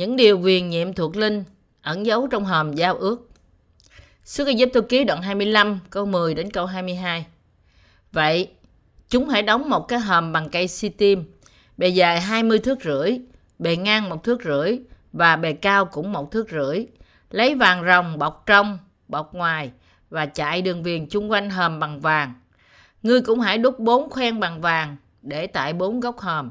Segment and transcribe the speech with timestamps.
[0.00, 1.44] những điều quyền nhiệm thuộc linh
[1.82, 3.30] ẩn giấu trong hòm giao ước.
[4.24, 7.26] Xuất Ai Cập ký đoạn 25 câu 10 đến câu 22.
[8.12, 8.48] Vậy,
[9.08, 11.24] chúng hãy đóng một cái hòm bằng cây si tim,
[11.76, 13.18] bề dài 20 thước rưỡi,
[13.58, 14.78] bề ngang một thước rưỡi
[15.12, 16.86] và bề cao cũng một thước rưỡi.
[17.30, 19.70] Lấy vàng rồng bọc trong, bọc ngoài
[20.10, 22.34] và chạy đường viền chung quanh hòm bằng vàng.
[23.02, 26.50] Ngươi cũng hãy đúc bốn khoen bằng vàng để tại bốn góc hòm.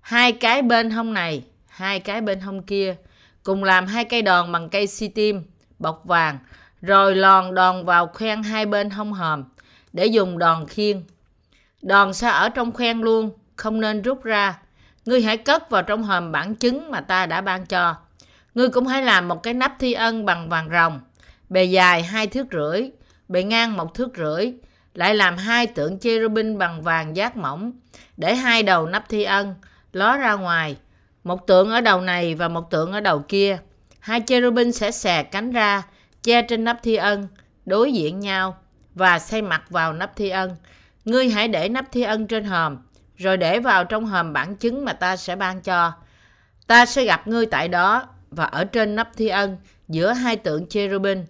[0.00, 1.42] Hai cái bên hông này,
[1.76, 2.96] hai cái bên hông kia,
[3.42, 5.42] cùng làm hai cây đòn bằng cây si tim,
[5.78, 6.38] bọc vàng,
[6.82, 9.44] rồi lòn đòn vào khoen hai bên hông hòm
[9.92, 11.02] để dùng đòn khiên.
[11.82, 14.58] Đòn sẽ ở trong khoen luôn, không nên rút ra.
[15.04, 17.94] Ngươi hãy cất vào trong hòm bản chứng mà ta đã ban cho.
[18.54, 21.00] Ngươi cũng hãy làm một cái nắp thi ân bằng vàng rồng,
[21.48, 22.90] bề dài hai thước rưỡi,
[23.28, 24.52] bề ngang một thước rưỡi,
[24.94, 27.72] lại làm hai tượng cherubin bằng vàng giác mỏng,
[28.16, 29.54] để hai đầu nắp thi ân
[29.92, 30.76] ló ra ngoài,
[31.26, 33.58] một tượng ở đầu này và một tượng ở đầu kia.
[34.00, 35.82] Hai cherubin sẽ xè cánh ra,
[36.22, 37.28] che trên nắp thi ân,
[37.64, 38.58] đối diện nhau
[38.94, 40.56] và xây mặt vào nắp thi ân.
[41.04, 42.78] Ngươi hãy để nắp thi ân trên hòm,
[43.16, 45.92] rồi để vào trong hòm bản chứng mà ta sẽ ban cho.
[46.66, 49.56] Ta sẽ gặp ngươi tại đó và ở trên nắp thi ân
[49.88, 51.24] giữa hai tượng cherubin.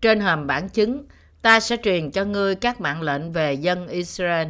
[0.00, 1.04] Trên hòm bản chứng,
[1.42, 4.48] ta sẽ truyền cho ngươi các mạng lệnh về dân Israel.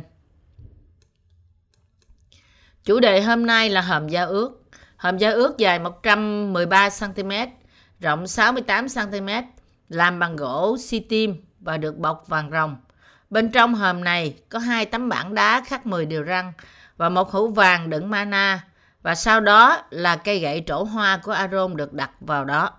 [2.84, 4.57] Chủ đề hôm nay là hòm gia ước.
[4.98, 7.48] Hòm giao ước dài 113cm,
[8.00, 9.42] rộng 68cm,
[9.88, 12.76] làm bằng gỗ si tim và được bọc vàng rồng.
[13.30, 16.52] Bên trong hòm này có hai tấm bảng đá khắc 10 điều răng
[16.96, 18.64] và một hũ vàng đựng mana
[19.02, 22.70] và sau đó là cây gậy trổ hoa của Aaron được đặt vào đó.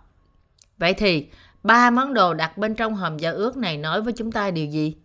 [0.77, 1.27] Vậy thì
[1.63, 4.65] ba món đồ đặt bên trong hòm giao ước này nói với chúng ta điều
[4.65, 4.95] gì?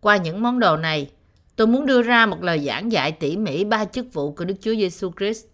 [0.00, 1.10] Qua những món đồ này,
[1.56, 4.54] tôi muốn đưa ra một lời giảng dạy tỉ mỉ ba chức vụ của Đức
[4.60, 5.46] Chúa Giêsu Christ.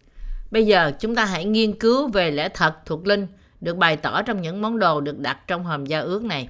[0.52, 3.26] Bây giờ chúng ta hãy nghiên cứu về lẽ thật thuộc linh
[3.60, 6.48] được bày tỏ trong những món đồ được đặt trong hòm giao ước này.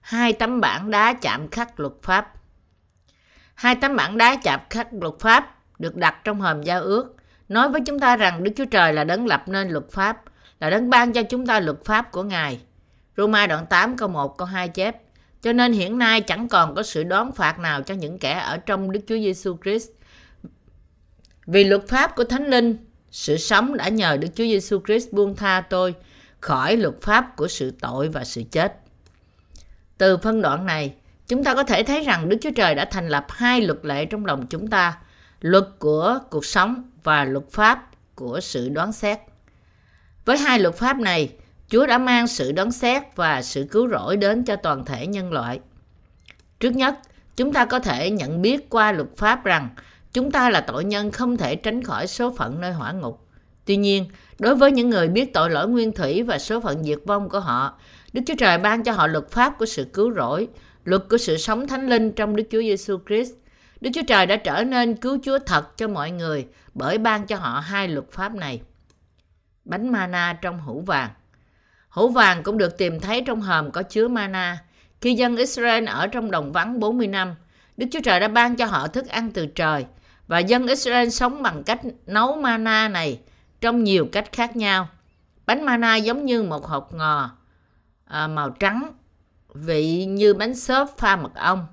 [0.00, 2.32] Hai tấm bảng đá chạm khắc luật pháp.
[3.54, 7.16] Hai tấm bảng đá chạm khắc luật pháp được đặt trong hòm giao ước
[7.48, 10.22] nói với chúng ta rằng Đức Chúa Trời là đấng lập nên luật pháp,
[10.60, 12.60] là đấng ban cho chúng ta luật pháp của Ngài.
[13.16, 14.96] Roma đoạn 8 câu 1 câu 2 chép.
[15.42, 18.56] Cho nên hiện nay chẳng còn có sự đón phạt nào cho những kẻ ở
[18.56, 19.88] trong Đức Chúa Giêsu Christ.
[21.46, 22.76] Vì luật pháp của Thánh Linh,
[23.10, 25.94] sự sống đã nhờ Đức Chúa Giêsu Christ buông tha tôi
[26.40, 28.76] khỏi luật pháp của sự tội và sự chết.
[29.98, 30.94] Từ phân đoạn này,
[31.28, 34.04] chúng ta có thể thấy rằng Đức Chúa Trời đã thành lập hai luật lệ
[34.04, 34.98] trong lòng chúng ta,
[35.40, 39.18] luật của cuộc sống và luật pháp của sự đoán xét.
[40.24, 41.30] Với hai luật pháp này,
[41.68, 45.32] Chúa đã mang sự đoán xét và sự cứu rỗi đến cho toàn thể nhân
[45.32, 45.60] loại.
[46.60, 46.98] Trước nhất,
[47.36, 49.68] chúng ta có thể nhận biết qua luật pháp rằng
[50.12, 53.26] chúng ta là tội nhân không thể tránh khỏi số phận nơi hỏa ngục.
[53.64, 54.06] Tuy nhiên,
[54.38, 57.40] đối với những người biết tội lỗi nguyên thủy và số phận diệt vong của
[57.40, 57.78] họ,
[58.12, 60.48] Đức Chúa Trời ban cho họ luật pháp của sự cứu rỗi,
[60.84, 63.32] luật của sự sống thánh linh trong Đức Chúa Giêsu Christ.
[63.80, 67.36] Đức Chúa Trời đã trở nên cứu Chúa thật cho mọi người bởi ban cho
[67.36, 68.60] họ hai luật pháp này.
[69.64, 71.10] Bánh mana trong hũ vàng
[71.90, 74.58] Hũ vàng cũng được tìm thấy trong hòm có chứa mana.
[75.00, 77.34] Khi dân Israel ở trong đồng vắng 40 năm,
[77.76, 79.84] Đức Chúa Trời đã ban cho họ thức ăn từ trời
[80.30, 83.20] và dân Israel sống bằng cách nấu mana này
[83.60, 84.88] trong nhiều cách khác nhau.
[85.46, 87.30] Bánh mana giống như một hộp ngò
[88.04, 88.92] à, màu trắng,
[89.54, 91.66] vị như bánh xốp pha mật ong.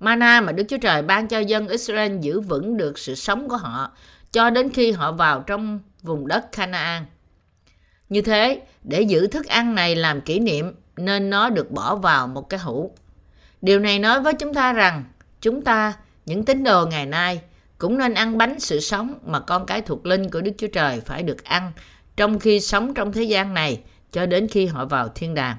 [0.00, 3.56] Mana mà Đức Chúa Trời ban cho dân Israel giữ vững được sự sống của
[3.56, 3.90] họ
[4.32, 7.06] cho đến khi họ vào trong vùng đất Canaan.
[8.08, 12.26] Như thế, để giữ thức ăn này làm kỷ niệm nên nó được bỏ vào
[12.26, 12.94] một cái hũ.
[13.62, 15.04] Điều này nói với chúng ta rằng
[15.40, 15.92] chúng ta,
[16.26, 17.40] những tín đồ ngày nay,
[17.78, 21.00] cũng nên ăn bánh sự sống mà con cái thuộc linh của Đức Chúa Trời
[21.00, 21.72] phải được ăn
[22.16, 23.80] trong khi sống trong thế gian này
[24.12, 25.56] cho đến khi họ vào thiên đàng.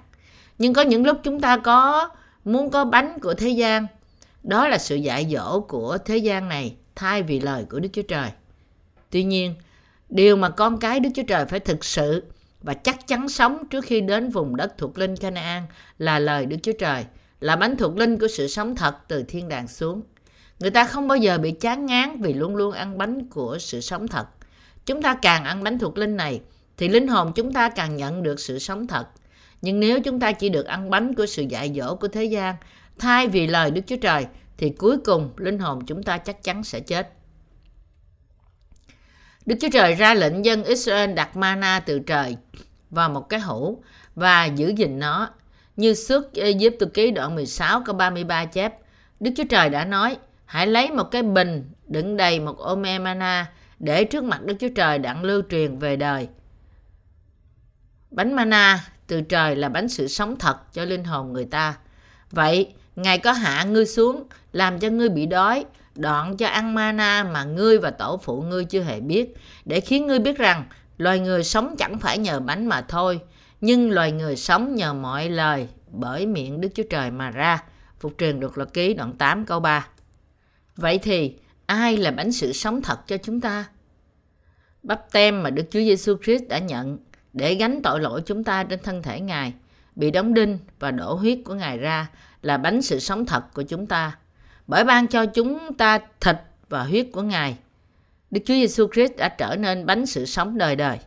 [0.58, 2.10] Nhưng có những lúc chúng ta có
[2.46, 3.88] muốn có bánh của thế gian,
[4.44, 8.02] đó là sự dạy dỗ của thế gian này thay vì lời của Đức Chúa
[8.02, 8.30] Trời.
[9.10, 9.56] Tuy nhiên,
[10.10, 12.24] điều mà con cái Đức Chúa Trời phải thực sự
[12.62, 15.64] và chắc chắn sống trước khi đến vùng đất thuộc linh Canaan
[15.98, 17.06] là lời Đức Chúa Trời,
[17.40, 20.02] là bánh thuộc linh của sự sống thật từ thiên đàng xuống.
[20.60, 23.82] Người ta không bao giờ bị chán ngán vì luôn luôn ăn bánh của sự
[23.82, 24.28] sống thật.
[24.86, 26.42] Chúng ta càng ăn bánh thuộc linh này,
[26.78, 29.08] thì linh hồn chúng ta càng nhận được sự sống thật.
[29.62, 32.56] Nhưng nếu chúng ta chỉ được ăn bánh của sự dạy dỗ của thế gian,
[33.00, 34.26] thay vì lời Đức Chúa Trời,
[34.58, 37.10] thì cuối cùng linh hồn chúng ta chắc chắn sẽ chết.
[39.46, 42.38] Đức Chúa Trời ra lệnh dân Israel đặt mana từ trời
[42.90, 43.84] vào một cái hũ
[44.16, 45.30] và giữ gìn nó.
[45.76, 48.74] Như suốt Egypt ký đoạn 16 câu 33 chép,
[49.20, 50.18] Đức Chúa Trời đã nói,
[50.50, 54.70] hãy lấy một cái bình đựng đầy một ôm mana để trước mặt Đức Chúa
[54.76, 56.28] Trời đặng lưu truyền về đời.
[58.12, 61.78] Bánh mana từ trời là bánh sự sống thật cho linh hồn người ta.
[62.32, 65.66] Vậy, Ngài có hạ ngươi xuống, làm cho ngươi bị đói,
[65.96, 69.36] đoạn cho ăn mana mà ngươi và tổ phụ ngươi chưa hề biết,
[69.66, 70.66] để khiến ngươi biết rằng
[70.98, 73.20] loài người sống chẳng phải nhờ bánh mà thôi,
[73.62, 77.64] nhưng loài người sống nhờ mọi lời bởi miệng Đức Chúa Trời mà ra.
[78.00, 79.88] Phục truyền được luật ký đoạn 8 câu 3.
[80.80, 81.36] Vậy thì,
[81.66, 83.66] ai là bánh sự sống thật cho chúng ta?
[84.84, 86.98] Bắp tem mà Đức Chúa Giêsu Christ đã nhận
[87.34, 89.54] để gánh tội lỗi chúng ta trên thân thể Ngài,
[89.96, 92.10] bị đóng đinh và đổ huyết của Ngài ra
[92.42, 94.18] là bánh sự sống thật của chúng ta.
[94.68, 96.36] Bởi ban cho chúng ta thịt
[96.70, 97.58] và huyết của Ngài,
[98.32, 101.00] Đức Chúa Giêsu Christ đã trở nên bánh sự sống đời đời.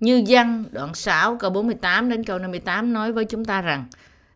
[0.00, 3.84] Như văn đoạn 6 câu 48 đến câu 58 nói với chúng ta rằng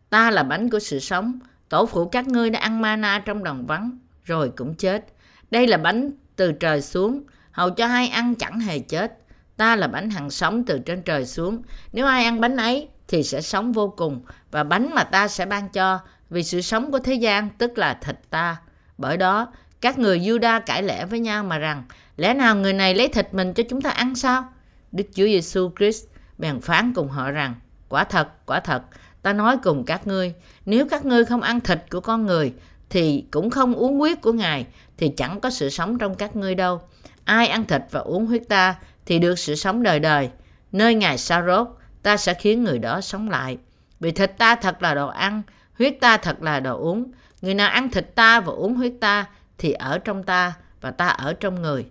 [0.09, 1.39] Ta là bánh của sự sống,
[1.69, 3.97] tổ phụ các ngươi đã ăn mana trong đồng vắng,
[4.29, 5.05] rồi cũng chết.
[5.51, 9.17] Đây là bánh từ trời xuống, hầu cho ai ăn chẳng hề chết.
[9.57, 11.61] Ta là bánh hằng sống từ trên trời xuống.
[11.93, 15.45] Nếu ai ăn bánh ấy thì sẽ sống vô cùng và bánh mà ta sẽ
[15.45, 15.99] ban cho
[16.29, 18.57] vì sự sống của thế gian tức là thịt ta.
[18.97, 21.83] Bởi đó, các người Juda cãi lẽ với nhau mà rằng
[22.17, 24.53] lẽ nào người này lấy thịt mình cho chúng ta ăn sao?
[24.91, 26.05] Đức Chúa Giêsu Christ
[26.37, 27.55] bèn phán cùng họ rằng
[27.89, 28.81] quả thật, quả thật,
[29.21, 30.33] ta nói cùng các ngươi,
[30.65, 32.53] nếu các ngươi không ăn thịt của con người
[32.89, 34.65] thì cũng không uống huyết của Ngài
[34.97, 36.81] thì chẳng có sự sống trong các ngươi đâu.
[37.23, 38.75] Ai ăn thịt và uống huyết ta
[39.05, 40.29] thì được sự sống đời đời.
[40.71, 41.67] Nơi Ngài sa rốt,
[42.03, 43.57] ta sẽ khiến người đó sống lại.
[43.99, 45.41] Vì thịt ta thật là đồ ăn,
[45.77, 47.11] huyết ta thật là đồ uống.
[47.41, 49.25] Người nào ăn thịt ta và uống huyết ta
[49.57, 51.85] thì ở trong ta và ta ở trong người.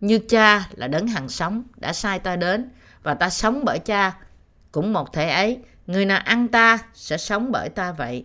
[0.00, 2.70] Như cha là đấng hằng sống đã sai ta đến
[3.02, 4.12] và ta sống bởi cha.
[4.72, 8.24] Cũng một thể ấy, người nào ăn ta sẽ sống bởi ta vậy.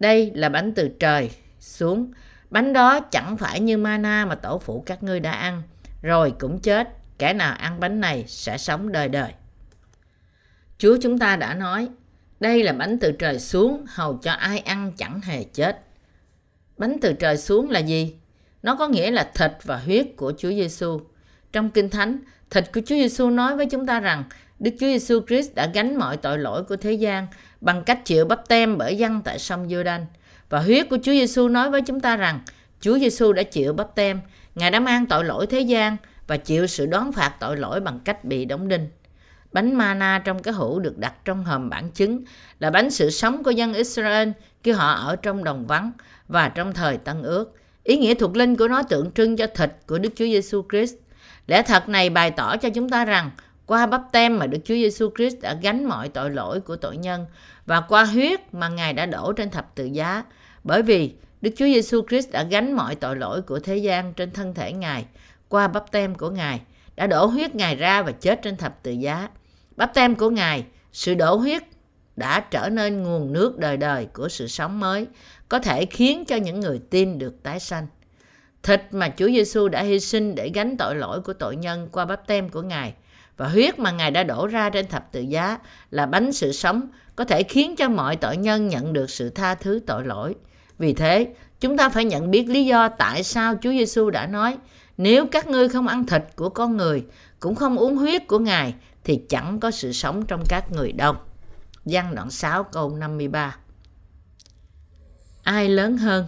[0.00, 1.30] Đây là bánh từ trời
[1.64, 2.12] xuống.
[2.50, 5.62] Bánh đó chẳng phải như mana mà tổ phụ các ngươi đã ăn,
[6.02, 6.88] rồi cũng chết.
[7.18, 9.32] Kẻ nào ăn bánh này sẽ sống đời đời.
[10.78, 11.88] Chúa chúng ta đã nói,
[12.40, 15.80] đây là bánh từ trời xuống, hầu cho ai ăn chẳng hề chết.
[16.76, 18.16] Bánh từ trời xuống là gì?
[18.62, 21.00] Nó có nghĩa là thịt và huyết của Chúa Giêsu.
[21.52, 22.18] Trong Kinh Thánh,
[22.50, 24.24] thịt của Chúa Giêsu nói với chúng ta rằng
[24.58, 27.26] Đức Chúa Giêsu Christ đã gánh mọi tội lỗi của thế gian
[27.60, 30.04] bằng cách chịu bắp tem bởi dân tại sông Giô-đanh.
[30.48, 32.40] Và huyết của Chúa Giêsu nói với chúng ta rằng
[32.80, 34.20] Chúa Giêsu đã chịu bắp tem,
[34.54, 35.96] Ngài đã mang tội lỗi thế gian
[36.26, 38.88] và chịu sự đón phạt tội lỗi bằng cách bị đóng đinh.
[39.52, 42.24] Bánh mana trong cái hũ được đặt trong hòm bản chứng
[42.60, 44.28] là bánh sự sống của dân Israel
[44.62, 45.92] khi họ ở trong đồng vắng
[46.28, 47.52] và trong thời Tân Ước.
[47.84, 50.94] Ý nghĩa thuộc linh của nó tượng trưng cho thịt của Đức Chúa Giêsu Christ.
[51.46, 53.30] Lẽ thật này bày tỏ cho chúng ta rằng
[53.66, 56.96] qua bắp tem mà Đức Chúa Giêsu Christ đã gánh mọi tội lỗi của tội
[56.96, 57.26] nhân
[57.66, 60.24] và qua huyết mà Ngài đã đổ trên thập tự giá.
[60.64, 64.30] Bởi vì Đức Chúa Giêsu Christ đã gánh mọi tội lỗi của thế gian trên
[64.30, 65.04] thân thể Ngài
[65.48, 66.60] qua bắp tem của Ngài,
[66.96, 69.28] đã đổ huyết Ngài ra và chết trên thập tự giá.
[69.76, 71.62] Bắp tem của Ngài, sự đổ huyết
[72.16, 75.06] đã trở nên nguồn nước đời đời của sự sống mới,
[75.48, 77.86] có thể khiến cho những người tin được tái sanh.
[78.62, 82.04] Thịt mà Chúa Giêsu đã hy sinh để gánh tội lỗi của tội nhân qua
[82.04, 82.94] bắp tem của Ngài
[83.36, 85.58] và huyết mà Ngài đã đổ ra trên thập tự giá
[85.90, 89.54] là bánh sự sống có thể khiến cho mọi tội nhân nhận được sự tha
[89.54, 90.34] thứ tội lỗi.
[90.78, 94.56] Vì thế, chúng ta phải nhận biết lý do tại sao Chúa Giêsu đã nói
[94.96, 97.04] nếu các ngươi không ăn thịt của con người,
[97.40, 101.14] cũng không uống huyết của Ngài, thì chẳng có sự sống trong các người đâu.
[101.84, 103.56] Giăng đoạn 6 câu 53
[105.42, 106.26] Ai lớn hơn?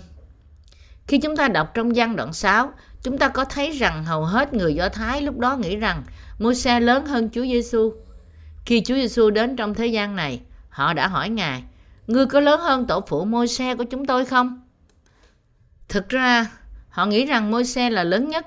[1.06, 4.54] Khi chúng ta đọc trong văn đoạn 6, chúng ta có thấy rằng hầu hết
[4.54, 6.02] người Do Thái lúc đó nghĩ rằng
[6.38, 7.92] Môi-se lớn hơn Chúa Giêsu.
[8.66, 11.62] Khi Chúa Giêsu đến trong thế gian này, họ đã hỏi Ngài,
[12.06, 14.60] Ngươi có lớn hơn tổ phụ Môi-se của chúng tôi không?
[15.88, 16.46] Thực ra,
[16.88, 18.46] họ nghĩ rằng Môi-se là lớn nhất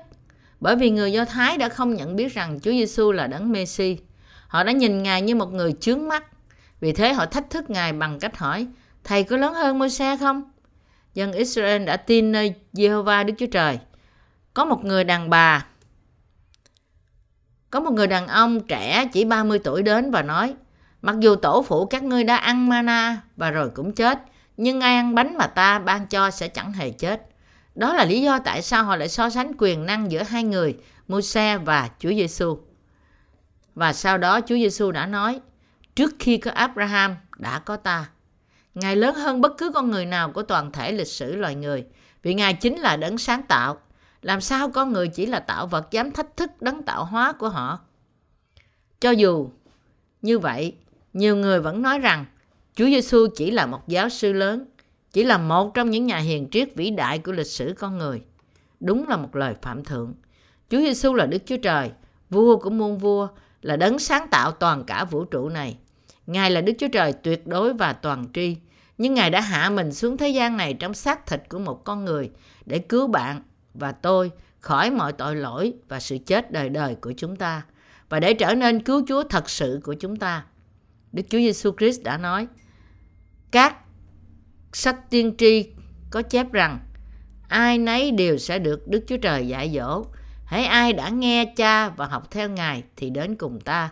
[0.60, 3.98] bởi vì người Do Thái đã không nhận biết rằng Chúa Giêsu là đấng Messi.
[4.48, 6.24] Họ đã nhìn Ngài như một người chướng mắt.
[6.80, 8.66] Vì thế họ thách thức Ngài bằng cách hỏi,
[9.04, 10.50] Thầy có lớn hơn Môi-se không?
[11.14, 13.78] Dân Israel đã tin nơi Jehovah Đức Chúa Trời.
[14.54, 15.66] Có một người đàn bà,
[17.70, 20.54] có một người đàn ông trẻ chỉ 30 tuổi đến và nói,
[21.02, 24.18] mặc dù tổ phụ các ngươi đã ăn mana và rồi cũng chết,
[24.56, 27.26] nhưng ai ăn bánh mà ta ban cho sẽ chẳng hề chết.
[27.74, 30.76] Đó là lý do tại sao họ lại so sánh quyền năng giữa hai người,
[31.08, 32.58] Môi-se và Chúa Giêsu.
[33.74, 35.40] Và sau đó Chúa Giêsu đã nói,
[35.96, 38.08] trước khi có Abraham đã có ta.
[38.74, 41.84] Ngài lớn hơn bất cứ con người nào của toàn thể lịch sử loài người,
[42.22, 43.78] vì Ngài chính là đấng sáng tạo.
[44.22, 47.48] Làm sao con người chỉ là tạo vật dám thách thức đấng tạo hóa của
[47.48, 47.78] họ?
[49.00, 49.48] Cho dù
[50.22, 50.74] như vậy,
[51.12, 52.24] nhiều người vẫn nói rằng
[52.74, 54.64] Chúa Giêsu chỉ là một giáo sư lớn,
[55.12, 58.22] chỉ là một trong những nhà hiền triết vĩ đại của lịch sử con người.
[58.80, 60.14] Đúng là một lời phạm thượng.
[60.70, 61.90] Chúa Giêsu là Đức Chúa Trời,
[62.30, 63.28] vua của muôn vua,
[63.62, 65.76] là đấng sáng tạo toàn cả vũ trụ này.
[66.26, 68.56] Ngài là Đức Chúa Trời tuyệt đối và toàn tri.
[68.98, 72.04] Nhưng Ngài đã hạ mình xuống thế gian này trong xác thịt của một con
[72.04, 72.30] người
[72.66, 73.42] để cứu bạn
[73.74, 77.62] và tôi khỏi mọi tội lỗi và sự chết đời đời của chúng ta
[78.08, 80.44] và để trở nên cứu Chúa thật sự của chúng ta.
[81.12, 82.46] Đức Chúa Giêsu Christ đã nói:
[83.50, 83.76] Các
[84.72, 85.72] sách tiên tri
[86.10, 86.78] có chép rằng
[87.48, 90.04] ai nấy đều sẽ được Đức Chúa Trời dạy dỗ.
[90.44, 93.90] Hãy ai đã nghe cha và học theo Ngài thì đến cùng ta.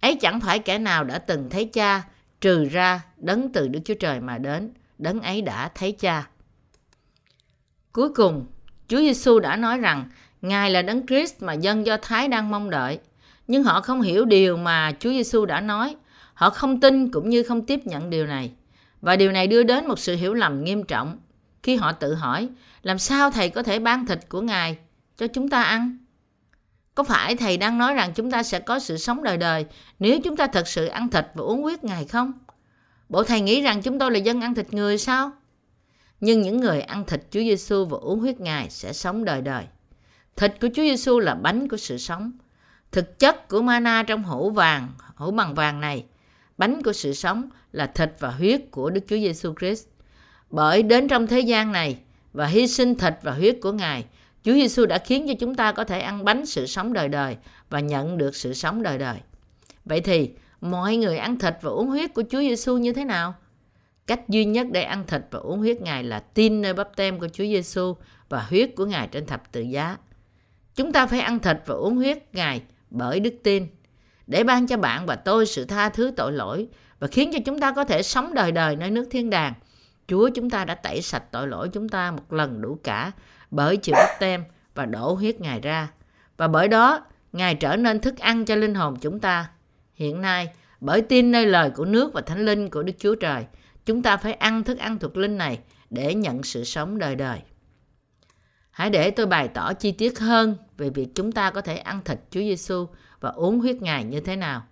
[0.00, 2.02] Ấy chẳng phải kẻ nào đã từng thấy cha
[2.40, 6.28] trừ ra đấng từ Đức Chúa Trời mà đến, đấng ấy đã thấy cha.
[7.92, 8.46] Cuối cùng,
[8.88, 10.04] Chúa Giêsu đã nói rằng,
[10.42, 12.98] Ngài là đấng Christ mà dân Do Thái đang mong đợi.
[13.46, 15.96] Nhưng họ không hiểu điều mà Chúa Giêsu đã nói.
[16.34, 18.52] Họ không tin cũng như không tiếp nhận điều này.
[19.00, 21.18] Và điều này đưa đến một sự hiểu lầm nghiêm trọng
[21.62, 22.48] khi họ tự hỏi,
[22.82, 24.76] làm sao thầy có thể ban thịt của Ngài
[25.16, 25.98] cho chúng ta ăn?
[26.94, 29.66] Có phải thầy đang nói rằng chúng ta sẽ có sự sống đời đời
[29.98, 32.32] nếu chúng ta thật sự ăn thịt và uống huyết Ngài không?
[33.08, 35.32] Bộ thầy nghĩ rằng chúng tôi là dân ăn thịt người sao?
[36.20, 39.64] Nhưng những người ăn thịt Chúa Giêsu và uống huyết Ngài sẽ sống đời đời.
[40.36, 42.32] Thịt của Chúa Giêsu là bánh của sự sống.
[42.92, 46.04] Thực chất của mana trong hũ vàng, hũ bằng vàng này,
[46.58, 49.86] bánh của sự sống là thịt và huyết của Đức Chúa Giêsu Christ.
[50.50, 51.98] Bởi đến trong thế gian này
[52.32, 54.04] và hy sinh thịt và huyết của Ngài,
[54.44, 57.36] Chúa Giêsu đã khiến cho chúng ta có thể ăn bánh sự sống đời đời
[57.70, 59.18] và nhận được sự sống đời đời.
[59.84, 63.34] Vậy thì mọi người ăn thịt và uống huyết của Chúa Giêsu như thế nào?
[64.08, 67.18] Cách duy nhất để ăn thịt và uống huyết Ngài là tin nơi bắp tem
[67.18, 67.96] của Chúa Giêsu
[68.28, 69.96] và huyết của Ngài trên thập tự giá.
[70.74, 73.66] Chúng ta phải ăn thịt và uống huyết Ngài bởi đức tin
[74.26, 77.60] để ban cho bạn và tôi sự tha thứ tội lỗi và khiến cho chúng
[77.60, 79.54] ta có thể sống đời đời nơi nước thiên đàng.
[80.06, 83.12] Chúa chúng ta đã tẩy sạch tội lỗi chúng ta một lần đủ cả
[83.50, 85.88] bởi chịu bắp tem và đổ huyết Ngài ra.
[86.36, 89.50] Và bởi đó, Ngài trở nên thức ăn cho linh hồn chúng ta.
[89.94, 90.48] Hiện nay,
[90.80, 93.44] bởi tin nơi lời của nước và thánh linh của Đức Chúa Trời,
[93.88, 95.58] chúng ta phải ăn thức ăn thuộc linh này
[95.90, 97.40] để nhận sự sống đời đời.
[98.70, 102.00] Hãy để tôi bày tỏ chi tiết hơn về việc chúng ta có thể ăn
[102.04, 102.86] thịt Chúa Giêsu
[103.20, 104.62] và uống huyết Ngài như thế nào.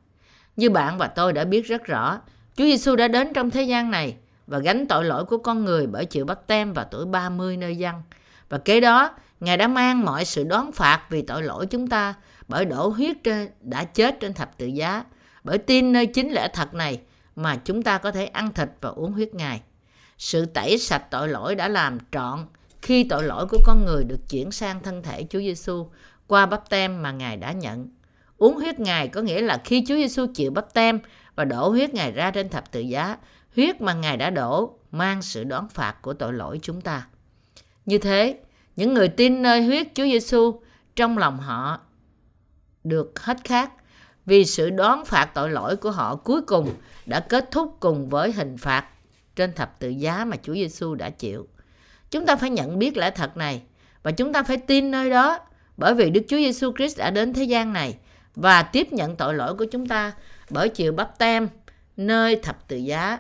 [0.57, 2.21] Như bạn và tôi đã biết rất rõ,
[2.57, 5.87] Chúa Giêsu đã đến trong thế gian này và gánh tội lỗi của con người
[5.87, 7.95] bởi chịu bắt tem vào tuổi 30 nơi dân.
[8.49, 12.15] Và kế đó, Ngài đã mang mọi sự đoán phạt vì tội lỗi chúng ta
[12.49, 15.05] bởi đổ huyết trên, đã chết trên thập tự giá.
[15.45, 17.01] Bởi tin nơi chính lẽ thật này
[17.37, 19.63] mà chúng ta có thể ăn thịt và uống huyết Ngài.
[20.19, 22.47] Sự tẩy sạch tội lỗi đã làm trọn
[22.83, 25.91] khi tội lỗi của con người được chuyển sang thân thể Chúa Giêsu
[26.27, 27.89] qua bắp tem mà Ngài đã nhận.
[28.39, 31.01] Uống huyết Ngài có nghĩa là khi Chúa Giêsu chịu bắp tem
[31.35, 33.17] và đổ huyết Ngài ra trên thập tự giá,
[33.57, 37.07] huyết mà Ngài đã đổ mang sự đoán phạt của tội lỗi chúng ta.
[37.87, 38.39] Như thế,
[38.77, 40.61] những người tin nơi huyết Chúa Giêsu
[40.97, 41.81] trong lòng họ
[42.85, 43.73] được hết khác
[44.27, 46.75] vì sự đoán phạt tội lỗi của họ cuối cùng
[47.07, 48.87] đã kết thúc cùng với hình phạt
[49.37, 51.49] trên thập tự giá mà Chúa Giêsu đã chịu.
[52.11, 53.63] Chúng ta phải nhận biết lẽ thật này
[54.03, 55.39] và chúng ta phải tin nơi đó
[55.77, 57.97] bởi vì Đức Chúa Giêsu Christ đã đến thế gian này
[58.35, 60.13] và tiếp nhận tội lỗi của chúng ta
[60.51, 61.49] bởi chịu bắp tem
[61.97, 63.19] nơi thập tự giá,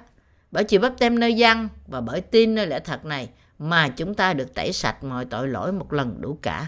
[0.50, 4.14] bởi chịu bắp tem nơi dân và bởi tin nơi lẽ thật này mà chúng
[4.14, 6.66] ta được tẩy sạch mọi tội lỗi một lần đủ cả.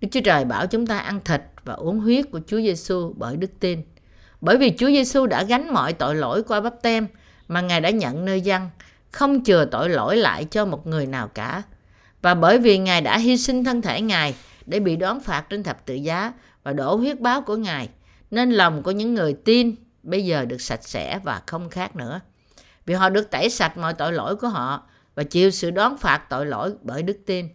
[0.00, 3.36] Đức Chúa Trời bảo chúng ta ăn thịt và uống huyết của Chúa Giêsu bởi
[3.36, 3.82] đức tin.
[4.40, 7.06] Bởi vì Chúa Giêsu đã gánh mọi tội lỗi qua bắp tem
[7.48, 8.68] mà Ngài đã nhận nơi dân,
[9.10, 11.62] không chừa tội lỗi lại cho một người nào cả.
[12.22, 14.34] Và bởi vì Ngài đã hy sinh thân thể Ngài
[14.66, 17.88] để bị đón phạt trên thập tự giá và đổ huyết báo của Ngài,
[18.30, 22.20] nên lòng của những người tin bây giờ được sạch sẽ và không khác nữa.
[22.86, 26.22] Vì họ được tẩy sạch mọi tội lỗi của họ và chịu sự đón phạt
[26.30, 27.48] tội lỗi bởi đức tin.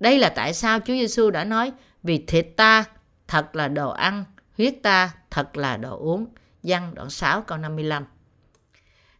[0.00, 2.84] Đây là tại sao Chúa Giêsu đã nói vì thịt ta
[3.28, 4.24] thật là đồ ăn,
[4.56, 6.26] huyết ta thật là đồ uống.
[6.62, 8.04] Văn đoạn 6 câu 55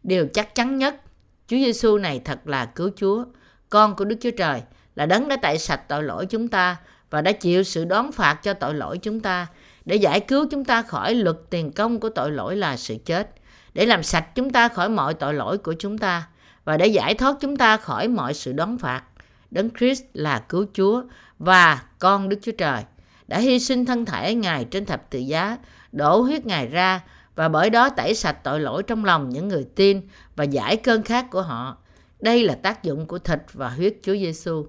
[0.02, 1.00] Điều chắc chắn nhất,
[1.46, 3.24] Chúa Giêsu này thật là cứu Chúa,
[3.68, 4.62] con của Đức Chúa Trời,
[4.94, 6.76] là đấng đã tẩy sạch tội lỗi chúng ta
[7.10, 9.46] và đã chịu sự đón phạt cho tội lỗi chúng ta.
[9.84, 13.30] Để giải cứu chúng ta khỏi luật tiền công của tội lỗi là sự chết,
[13.74, 16.28] để làm sạch chúng ta khỏi mọi tội lỗi của chúng ta
[16.64, 19.02] và để giải thoát chúng ta khỏi mọi sự đón phạt.
[19.50, 21.02] Đấng Christ là cứu Chúa
[21.38, 22.82] và con Đức Chúa Trời
[23.28, 25.58] đã hy sinh thân thể Ngài trên thập tự giá,
[25.92, 27.00] đổ huyết Ngài ra
[27.34, 30.00] và bởi đó tẩy sạch tội lỗi trong lòng những người tin
[30.36, 31.76] và giải cơn khát của họ.
[32.20, 34.66] Đây là tác dụng của thịt và huyết Chúa Giêsu.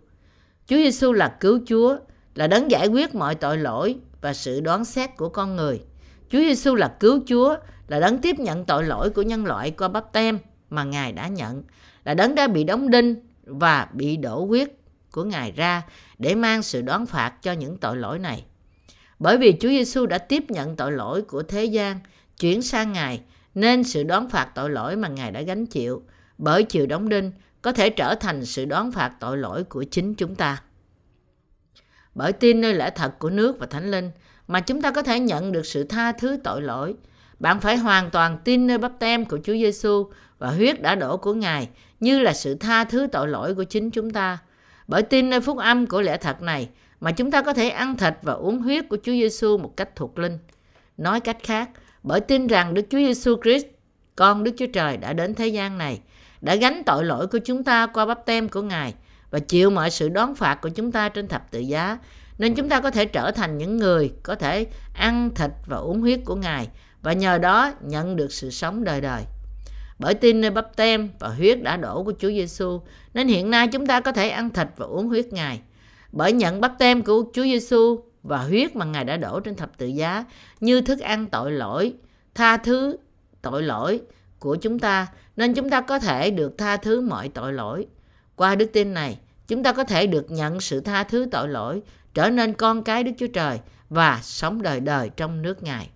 [0.68, 1.98] Chúa Giêsu là cứu Chúa,
[2.36, 5.82] là đấng giải quyết mọi tội lỗi và sự đoán xét của con người.
[6.30, 7.56] Chúa Giêsu là cứu Chúa,
[7.88, 11.28] là đấng tiếp nhận tội lỗi của nhân loại qua bắp tem mà Ngài đã
[11.28, 11.64] nhận,
[12.04, 14.72] là đấng đã bị đóng đinh và bị đổ huyết
[15.16, 15.84] của Ngài ra
[16.18, 18.46] để mang sự đoán phạt cho những tội lỗi này.
[19.20, 22.00] Bởi vì Chúa Giêsu đã tiếp nhận tội lỗi của thế gian,
[22.40, 23.22] chuyển sang Ngài,
[23.56, 26.04] nên sự đón phạt tội lỗi mà Ngài đã gánh chịu
[26.38, 27.32] bởi chiều đóng đinh
[27.62, 30.62] có thể trở thành sự đón phạt tội lỗi của chính chúng ta.
[32.16, 34.12] Bởi tin nơi lẽ thật của nước và thánh linh
[34.48, 36.96] mà chúng ta có thể nhận được sự tha thứ tội lỗi.
[37.40, 41.18] Bạn phải hoàn toàn tin nơi bắp tem của Chúa Giêsu và huyết đã đổ
[41.18, 41.70] của Ngài
[42.00, 44.38] như là sự tha thứ tội lỗi của chính chúng ta.
[44.88, 47.98] Bởi tin nơi phúc âm của lẽ thật này mà chúng ta có thể ăn
[47.98, 50.38] thịt và uống huyết của Chúa Giêsu một cách thuộc linh.
[50.98, 51.70] Nói cách khác,
[52.04, 53.66] bởi tin rằng Đức Chúa Giêsu Christ,
[54.16, 56.00] con Đức Chúa Trời đã đến thế gian này,
[56.42, 58.94] đã gánh tội lỗi của chúng ta qua bắp tem của Ngài
[59.32, 61.98] và chịu mọi sự đón phạt của chúng ta trên thập tự giá,
[62.38, 66.02] nên chúng ta có thể trở thành những người có thể ăn thịt và uống
[66.02, 66.68] huyết của Ngài
[67.02, 69.24] và nhờ đó nhận được sự sống đời đời.
[70.00, 72.82] Bởi tin nơi bắp tem và huyết đã đổ của Chúa Giêsu,
[73.14, 75.62] nên hiện nay chúng ta có thể ăn thịt và uống huyết Ngài.
[76.12, 79.78] Bởi nhận bắp tem của Chúa Giêsu và huyết mà Ngài đã đổ trên thập
[79.78, 80.26] tự giá
[80.60, 81.94] như thức ăn tội lỗi,
[82.36, 82.98] tha thứ
[83.42, 84.02] tội lỗi
[84.40, 87.88] của chúng ta, nên chúng ta có thể được tha thứ mọi tội lỗi.
[88.36, 91.82] Qua đức tin này, chúng ta có thể được nhận sự tha thứ tội lỗi,
[92.14, 93.60] trở nên con cái Đức Chúa Trời
[93.90, 95.90] và sống đời đời trong nước Ngài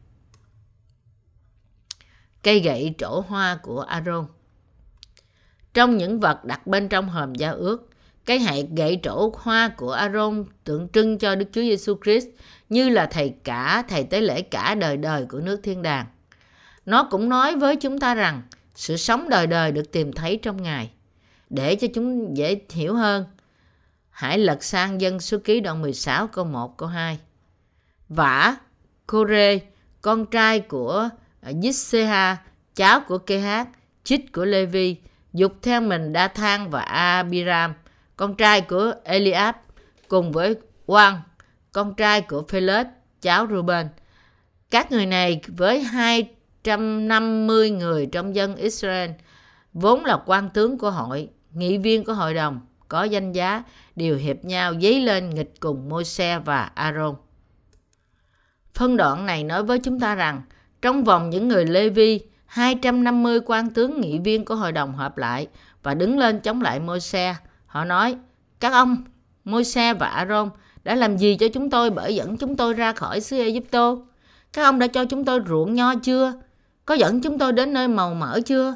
[2.44, 4.26] cây gậy trổ hoa của Aaron.
[5.74, 7.90] Trong những vật đặt bên trong hòm giao ước,
[8.26, 12.28] cái hạt gậy trổ hoa của Aaron tượng trưng cho Đức Chúa Giêsu Christ
[12.70, 16.06] như là thầy cả, thầy tế lễ cả đời đời của nước thiên đàng.
[16.86, 18.42] Nó cũng nói với chúng ta rằng
[18.76, 20.92] sự sống đời đời được tìm thấy trong Ngài.
[21.50, 23.26] Để cho chúng dễ hiểu hơn,
[24.10, 27.20] hãy lật sang dân số ký đoạn 16 câu 1 câu 2.
[28.10, 28.56] Vả,
[29.08, 29.60] Kore,
[30.02, 31.10] con trai của
[31.42, 32.38] Ờ, Yisseha,
[32.76, 33.68] cháu của Kehat,
[34.04, 34.96] Chích của Levi,
[35.34, 37.74] dục theo mình Đa Thang và Abiram,
[38.18, 39.56] con trai của Eliab,
[40.08, 40.56] cùng với
[40.86, 41.22] Quang,
[41.72, 42.88] con trai của Phelet,
[43.22, 43.88] cháu Ruben.
[44.72, 49.12] Các người này với 250 người trong dân Israel,
[49.74, 53.64] vốn là quan tướng của hội, nghị viên của hội đồng, có danh giá,
[53.96, 57.16] đều hiệp nhau dấy lên nghịch cùng Môi-se và Aaron.
[58.74, 60.42] Phân đoạn này nói với chúng ta rằng,
[60.82, 65.18] trong vòng những người Lê Vi, 250 quan tướng nghị viên của hội đồng họp
[65.18, 65.48] lại
[65.84, 67.36] và đứng lên chống lại Môi-se.
[67.66, 68.16] Họ nói,
[68.60, 69.04] các ông,
[69.46, 70.50] Môi-se và Aaron
[70.84, 73.96] đã làm gì cho chúng tôi bởi dẫn chúng tôi ra khỏi xứ Egypto?
[74.54, 76.34] Các ông đã cho chúng tôi ruộng nho chưa?
[76.86, 78.76] Có dẫn chúng tôi đến nơi màu mỡ chưa?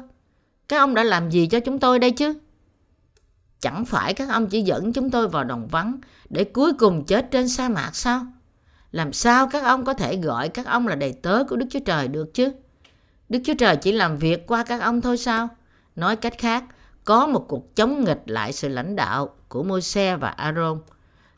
[0.68, 2.34] Các ông đã làm gì cho chúng tôi đây chứ?
[3.60, 5.98] Chẳng phải các ông chỉ dẫn chúng tôi vào đồng vắng
[6.30, 8.26] để cuối cùng chết trên sa mạc sao?
[8.94, 11.80] Làm sao các ông có thể gọi các ông là đầy tớ của Đức Chúa
[11.80, 12.52] Trời được chứ?
[13.28, 15.48] Đức Chúa Trời chỉ làm việc qua các ông thôi sao?
[15.96, 16.64] Nói cách khác,
[17.04, 20.78] có một cuộc chống nghịch lại sự lãnh đạo của Môi-se và Aaron.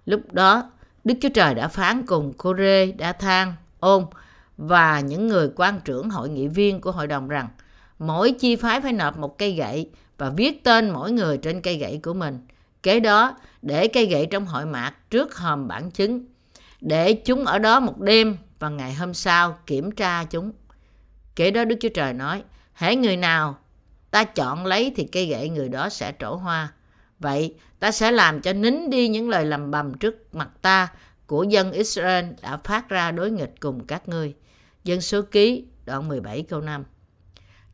[0.06, 0.70] Lúc đó,
[1.04, 4.04] Đức Chúa Trời đã phán cùng Cô-rê, Đa Thang, Ôn
[4.56, 7.48] và những người quan trưởng hội nghị viên của hội đồng rằng
[7.98, 11.76] mỗi chi phái phải nộp một cây gậy và viết tên mỗi người trên cây
[11.76, 12.38] gậy của mình.
[12.82, 16.24] Kế đó, để cây gậy trong hội mạc trước hòm bản chứng
[16.86, 20.52] để chúng ở đó một đêm và ngày hôm sau kiểm tra chúng.
[21.36, 23.58] Kể đó Đức Chúa Trời nói, hãy người nào
[24.10, 26.72] ta chọn lấy thì cây gậy người đó sẽ trổ hoa.
[27.18, 30.88] Vậy ta sẽ làm cho nín đi những lời lầm bầm trước mặt ta
[31.26, 34.34] của dân Israel đã phát ra đối nghịch cùng các ngươi.
[34.84, 36.84] Dân số ký đoạn 17 câu 5.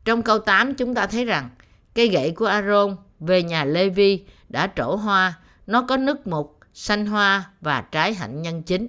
[0.05, 1.49] Trong câu 8 chúng ta thấy rằng
[1.95, 5.33] cây gậy của Aaron về nhà Lê-vi đã trổ hoa,
[5.67, 8.87] nó có nước mục, xanh hoa và trái hạnh nhân chính.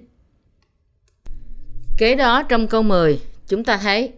[1.97, 4.13] Kế đó trong câu 10, chúng ta thấy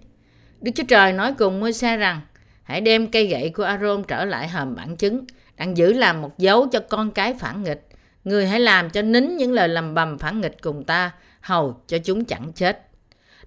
[0.62, 2.22] Đức Chúa Trời nói cùng môi xe rằng
[2.64, 5.26] hãy đem cây gậy của Aaron trở lại hòm bản chứng,
[5.58, 7.88] đang giữ làm một dấu cho con cái phản nghịch.
[8.24, 11.12] Người hãy làm cho nín những lời lầm bầm phản nghịch cùng ta,
[11.42, 12.88] hầu cho chúng chẳng chết.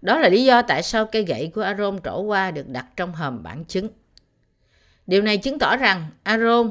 [0.03, 3.13] Đó là lý do tại sao cây gậy của Aaron trổ qua được đặt trong
[3.13, 3.89] hòm bản chứng.
[5.07, 6.71] Điều này chứng tỏ rằng Aaron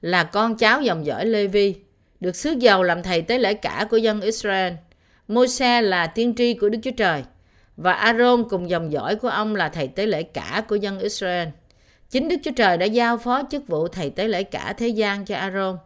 [0.00, 1.74] là con cháu dòng dõi Levi,
[2.20, 4.72] được xứ giàu làm thầy tế lễ cả của dân Israel.
[5.32, 7.22] Môi-se là tiên tri của Đức Chúa Trời
[7.76, 11.48] và Aaron cùng dòng dõi của ông là thầy tế lễ cả của dân Israel.
[12.10, 15.24] Chính Đức Chúa Trời đã giao phó chức vụ thầy tế lễ cả thế gian
[15.24, 15.76] cho Aaron.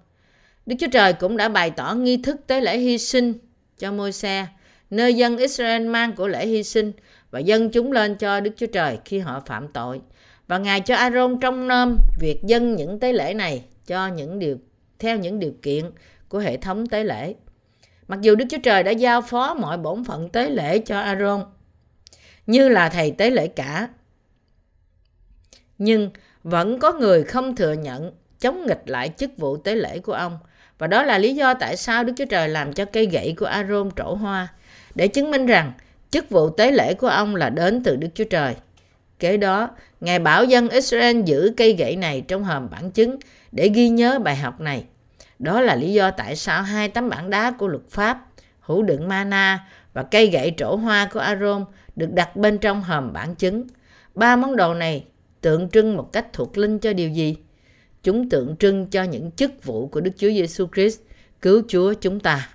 [0.67, 3.35] Đức Chúa Trời cũng đã bày tỏ nghi thức tế lễ hy sinh
[3.79, 4.47] cho Môi-se,
[4.91, 6.93] nơi dân Israel mang của lễ hy sinh
[7.31, 10.01] và dân chúng lên cho Đức Chúa Trời khi họ phạm tội.
[10.47, 14.57] Và Ngài cho Aaron trong nom việc dân những tế lễ này cho những điều
[14.99, 15.85] theo những điều kiện
[16.29, 17.35] của hệ thống tế lễ.
[18.09, 21.45] Mặc dù Đức Chúa Trời đã giao phó mọi bổn phận tế lễ cho Aaron,
[22.47, 23.89] như là thầy tế lễ cả,
[25.79, 26.11] nhưng
[26.43, 30.39] vẫn có người không thừa nhận chống nghịch lại chức vụ tế lễ của ông.
[30.79, 33.47] Và đó là lý do tại sao Đức Chúa Trời làm cho cây gậy của
[33.47, 34.49] Aaron trổ hoa,
[34.95, 35.73] để chứng minh rằng
[36.11, 38.55] chức vụ tế lễ của ông là đến từ Đức Chúa Trời.
[39.19, 43.17] Kế đó, Ngài bảo dân Israel giữ cây gậy này trong hòm bản chứng
[43.53, 44.85] để ghi nhớ bài học này.
[45.39, 48.27] Đó là lý do tại sao hai tấm bản đá của luật pháp,
[48.61, 51.65] hũ đựng mana và cây gậy trổ hoa của Aaron
[51.97, 53.65] được đặt bên trong hòm bản chứng.
[54.15, 55.07] Ba món đồ này
[55.41, 57.37] tượng trưng một cách thuộc linh cho điều gì?
[58.03, 61.01] Chúng tượng trưng cho những chức vụ của Đức Chúa Giêsu Christ,
[61.43, 62.49] cứu Chúa chúng ta.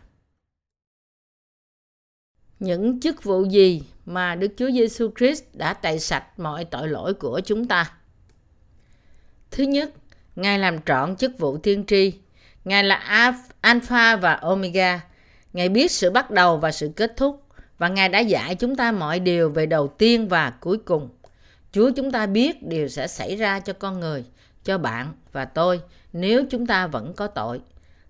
[2.59, 7.13] Những chức vụ gì mà Đức Chúa Giêsu Christ đã tẩy sạch mọi tội lỗi
[7.13, 7.93] của chúng ta?
[9.51, 9.91] Thứ nhất,
[10.35, 12.13] Ngài làm trọn chức vụ tiên tri.
[12.65, 12.95] Ngài là
[13.61, 15.01] Alpha và Omega.
[15.53, 17.43] Ngài biết sự bắt đầu và sự kết thúc
[17.77, 21.09] và Ngài đã dạy chúng ta mọi điều về đầu tiên và cuối cùng.
[21.71, 24.23] Chúa chúng ta biết điều sẽ xảy ra cho con người,
[24.63, 25.81] cho bạn và tôi
[26.13, 27.61] nếu chúng ta vẫn có tội.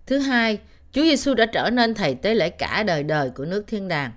[0.06, 0.58] Thứ hai,
[0.92, 4.12] Chúa Giêsu đã trở nên thầy tế lễ cả đời đời của nước thiên đàng.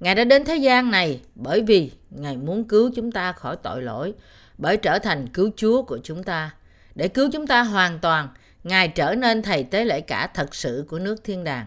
[0.00, 3.82] Ngài đã đến thế gian này bởi vì Ngài muốn cứu chúng ta khỏi tội
[3.82, 4.14] lỗi,
[4.58, 6.50] bởi trở thành cứu Chúa của chúng ta.
[6.94, 8.28] Để cứu chúng ta hoàn toàn,
[8.64, 11.66] Ngài trở nên thầy tế lễ cả thật sự của nước thiên đàng.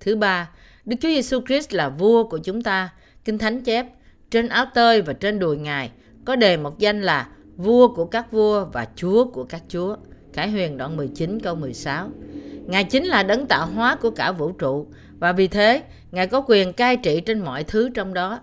[0.00, 0.50] Thứ ba,
[0.84, 2.88] Đức Chúa Giêsu Christ là vua của chúng ta.
[3.24, 3.86] Kinh Thánh chép,
[4.30, 5.90] trên áo tơi và trên đùi Ngài
[6.24, 9.96] có đề một danh là vua của các vua và chúa của các chúa.
[10.32, 12.10] Khải Huyền đoạn 19 câu 16.
[12.66, 14.86] Ngài chính là đấng tạo hóa của cả vũ trụ
[15.18, 18.40] và vì thế Ngài có quyền cai trị trên mọi thứ trong đó.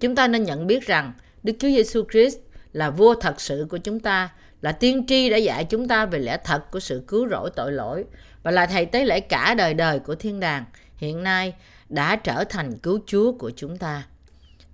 [0.00, 2.38] Chúng ta nên nhận biết rằng Đức Chúa Giêsu Christ
[2.72, 4.28] là vua thật sự của chúng ta,
[4.60, 7.72] là tiên tri đã dạy chúng ta về lẽ thật của sự cứu rỗi tội
[7.72, 8.04] lỗi
[8.42, 10.64] và là thầy tế lễ cả đời đời của thiên đàng,
[10.96, 11.54] hiện nay
[11.88, 14.06] đã trở thành cứu Chúa của chúng ta.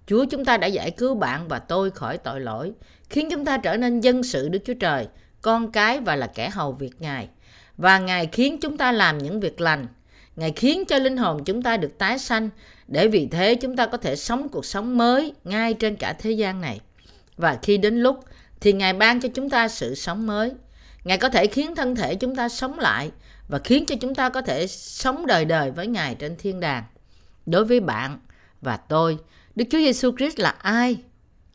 [0.07, 2.73] Chúa chúng ta đã giải cứu bạn và tôi khỏi tội lỗi,
[3.11, 5.09] khiến chúng ta trở nên dân sự Đức Chúa Trời,
[5.43, 7.29] con cái và là kẻ hầu việc Ngài.
[7.77, 9.87] Và Ngài khiến chúng ta làm những việc lành.
[10.37, 12.51] Ngài khiến cho linh hồn chúng ta được tái sanh,
[12.89, 16.31] để vì thế chúng ta có thể sống cuộc sống mới ngay trên cả thế
[16.31, 16.81] gian này.
[17.37, 18.25] Và khi đến lúc
[18.61, 20.53] thì Ngài ban cho chúng ta sự sống mới.
[21.05, 23.11] Ngài có thể khiến thân thể chúng ta sống lại
[23.49, 26.85] và khiến cho chúng ta có thể sống đời đời với Ngài trên thiên đàng.
[27.47, 28.19] Đối với bạn
[28.61, 29.19] và tôi,
[29.55, 30.97] Đức Chúa Giêsu Christ là ai?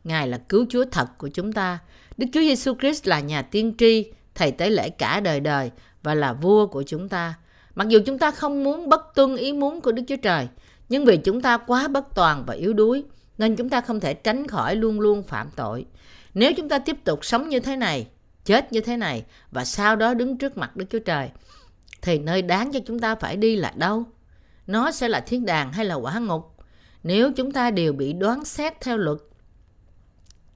[0.04, 1.78] Ngài là cứu Chúa thật của chúng ta.
[2.16, 5.70] Đức Chúa Giêsu Christ là nhà tiên tri, thầy tế lễ cả đời đời
[6.02, 7.34] và là vua của chúng ta.
[7.74, 10.48] Mặc dù chúng ta không muốn bất tuân ý muốn của Đức Chúa Trời,
[10.88, 13.04] nhưng vì chúng ta quá bất toàn và yếu đuối,
[13.38, 15.86] nên chúng ta không thể tránh khỏi luôn luôn phạm tội.
[16.34, 18.08] Nếu chúng ta tiếp tục sống như thế này,
[18.44, 21.30] chết như thế này và sau đó đứng trước mặt Đức Chúa Trời,
[22.02, 24.04] thì nơi đáng cho chúng ta phải đi là đâu?
[24.66, 26.54] Nó sẽ là thiên đàng hay là quả ngục?
[27.02, 29.18] Nếu chúng ta đều bị đoán xét theo luật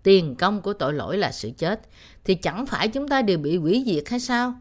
[0.02, 1.80] tiền công của tội lỗi là sự chết,
[2.24, 4.54] thì chẳng phải chúng ta đều bị hủy diệt hay sao?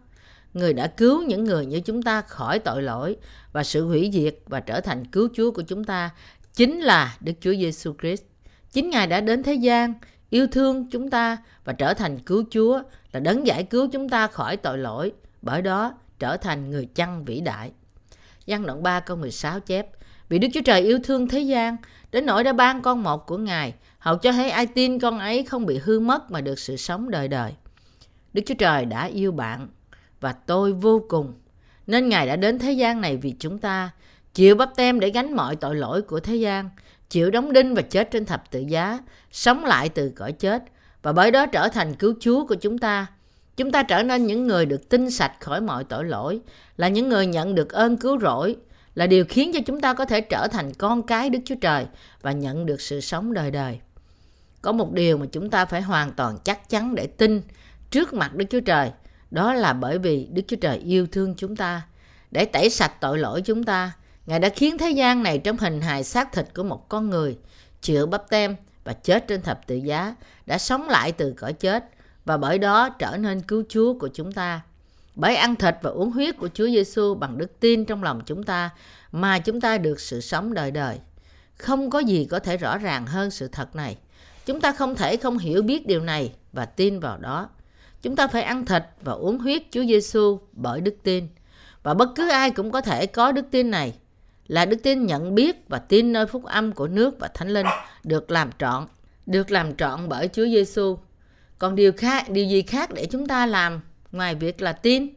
[0.53, 3.15] Người đã cứu những người như chúng ta khỏi tội lỗi
[3.51, 6.09] và sự hủy diệt và trở thành cứu Chúa của chúng ta
[6.53, 8.23] chính là Đức Chúa Giêsu Christ.
[8.71, 9.93] Chính Ngài đã đến thế gian,
[10.33, 14.27] yêu thương chúng ta và trở thành cứu Chúa là đấng giải cứu chúng ta
[14.27, 17.71] khỏi tội lỗi, bởi đó trở thành người chăn vĩ đại.
[18.45, 19.87] Giăng đoạn 3 câu 16 chép
[20.29, 21.77] vì Đức Chúa Trời yêu thương thế gian,
[22.11, 25.43] đến nỗi đã ban con một của Ngài, hầu cho thấy ai tin con ấy
[25.43, 27.53] không bị hư mất mà được sự sống đời đời.
[28.33, 29.67] Đức Chúa Trời đã yêu bạn
[30.21, 31.33] và tôi vô cùng,
[31.87, 33.89] nên Ngài đã đến thế gian này vì chúng ta,
[34.33, 36.69] chịu bắp tem để gánh mọi tội lỗi của thế gian,
[37.13, 38.99] chịu đóng đinh và chết trên thập tự giá,
[39.31, 40.63] sống lại từ cõi chết
[41.03, 43.07] và bởi đó trở thành cứu Chúa của chúng ta.
[43.57, 46.39] Chúng ta trở nên những người được tinh sạch khỏi mọi tội lỗi,
[46.77, 48.55] là những người nhận được ơn cứu rỗi,
[48.95, 51.85] là điều khiến cho chúng ta có thể trở thành con cái Đức Chúa Trời
[52.21, 53.79] và nhận được sự sống đời đời.
[54.61, 57.41] Có một điều mà chúng ta phải hoàn toàn chắc chắn để tin
[57.91, 58.91] trước mặt Đức Chúa Trời,
[59.31, 61.81] đó là bởi vì Đức Chúa Trời yêu thương chúng ta,
[62.31, 63.91] để tẩy sạch tội lỗi chúng ta.
[64.25, 67.37] Ngài đã khiến thế gian này trong hình hài xác thịt của một con người,
[67.81, 71.85] chịu bắp tem và chết trên thập tự giá, đã sống lại từ cõi chết
[72.25, 74.61] và bởi đó trở nên cứu Chúa của chúng ta.
[75.15, 78.43] Bởi ăn thịt và uống huyết của Chúa Giêsu bằng đức tin trong lòng chúng
[78.43, 78.69] ta
[79.11, 80.99] mà chúng ta được sự sống đời đời.
[81.57, 83.97] Không có gì có thể rõ ràng hơn sự thật này.
[84.45, 87.49] Chúng ta không thể không hiểu biết điều này và tin vào đó.
[88.01, 91.27] Chúng ta phải ăn thịt và uống huyết Chúa Giêsu bởi đức tin.
[91.83, 93.93] Và bất cứ ai cũng có thể có đức tin này
[94.47, 97.65] là đức tin nhận biết và tin nơi phúc âm của nước và thánh linh
[98.03, 98.85] được làm trọn,
[99.25, 100.97] được làm trọn bởi Chúa Giêsu.
[101.57, 105.07] Còn điều khác, điều gì khác để chúng ta làm ngoài việc là tin.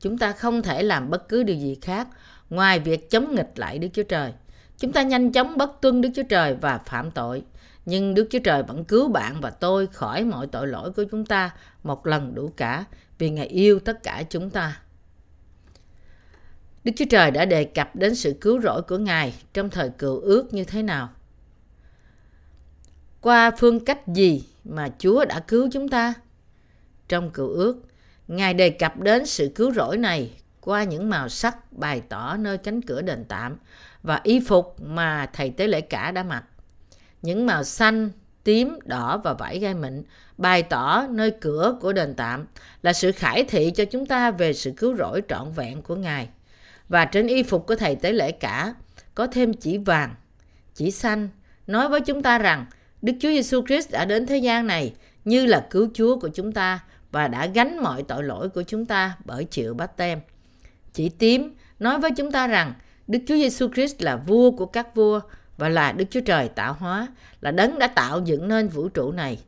[0.00, 2.08] Chúng ta không thể làm bất cứ điều gì khác
[2.50, 4.32] ngoài việc chống nghịch lại Đức Chúa Trời.
[4.78, 7.42] Chúng ta nhanh chóng bất tuân Đức Chúa Trời và phạm tội.
[7.84, 11.26] Nhưng Đức Chúa Trời vẫn cứu bạn và tôi khỏi mọi tội lỗi của chúng
[11.26, 11.50] ta
[11.82, 12.84] một lần đủ cả
[13.18, 14.80] vì Ngài yêu tất cả chúng ta.
[16.86, 20.20] Đức Chúa Trời đã đề cập đến sự cứu rỗi của Ngài trong thời cựu
[20.20, 21.08] ước như thế nào?
[23.20, 26.14] Qua phương cách gì mà Chúa đã cứu chúng ta?
[27.08, 27.82] Trong cựu ước,
[28.28, 32.58] Ngài đề cập đến sự cứu rỗi này qua những màu sắc bày tỏ nơi
[32.58, 33.56] cánh cửa đền tạm
[34.02, 36.44] và y phục mà thầy tế lễ cả đã mặc.
[37.22, 38.10] Những màu xanh,
[38.44, 40.02] tím, đỏ và vải gai mịn
[40.38, 42.46] bày tỏ nơi cửa của đền tạm
[42.82, 46.28] là sự khải thị cho chúng ta về sự cứu rỗi trọn vẹn của Ngài.
[46.88, 48.74] Và trên y phục của thầy tế lễ cả
[49.14, 50.14] có thêm chỉ vàng,
[50.74, 51.28] chỉ xanh,
[51.66, 52.66] nói với chúng ta rằng
[53.02, 54.94] Đức Chúa Giêsu Christ đã đến thế gian này
[55.24, 56.80] như là cứu Chúa của chúng ta
[57.12, 60.20] và đã gánh mọi tội lỗi của chúng ta bởi chịu bát tem.
[60.92, 62.74] Chỉ tím nói với chúng ta rằng
[63.06, 65.20] Đức Chúa Giêsu Christ là vua của các vua
[65.56, 67.06] và là Đức Chúa Trời tạo hóa,
[67.40, 69.38] là đấng đã tạo dựng nên vũ trụ này.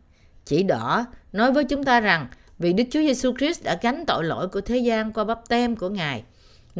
[0.44, 2.26] Chỉ đỏ nói với chúng ta rằng
[2.58, 5.76] vì Đức Chúa Giêsu Christ đã gánh tội lỗi của thế gian qua bắp tem
[5.76, 6.22] của Ngài,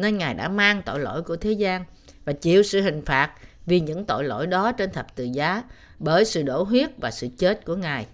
[0.01, 1.85] nên Ngài đã mang tội lỗi của thế gian
[2.25, 3.31] và chịu sự hình phạt
[3.65, 5.63] vì những tội lỗi đó trên thập tự giá
[5.99, 8.05] bởi sự đổ huyết và sự chết của Ngài.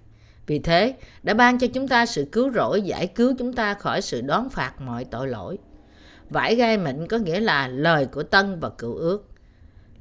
[0.48, 4.02] Vì thế, đã ban cho chúng ta sự cứu rỗi giải cứu chúng ta khỏi
[4.02, 5.58] sự đón phạt mọi tội lỗi.
[6.30, 9.28] Vải gai mịn có nghĩa là lời của tân và cựu ước.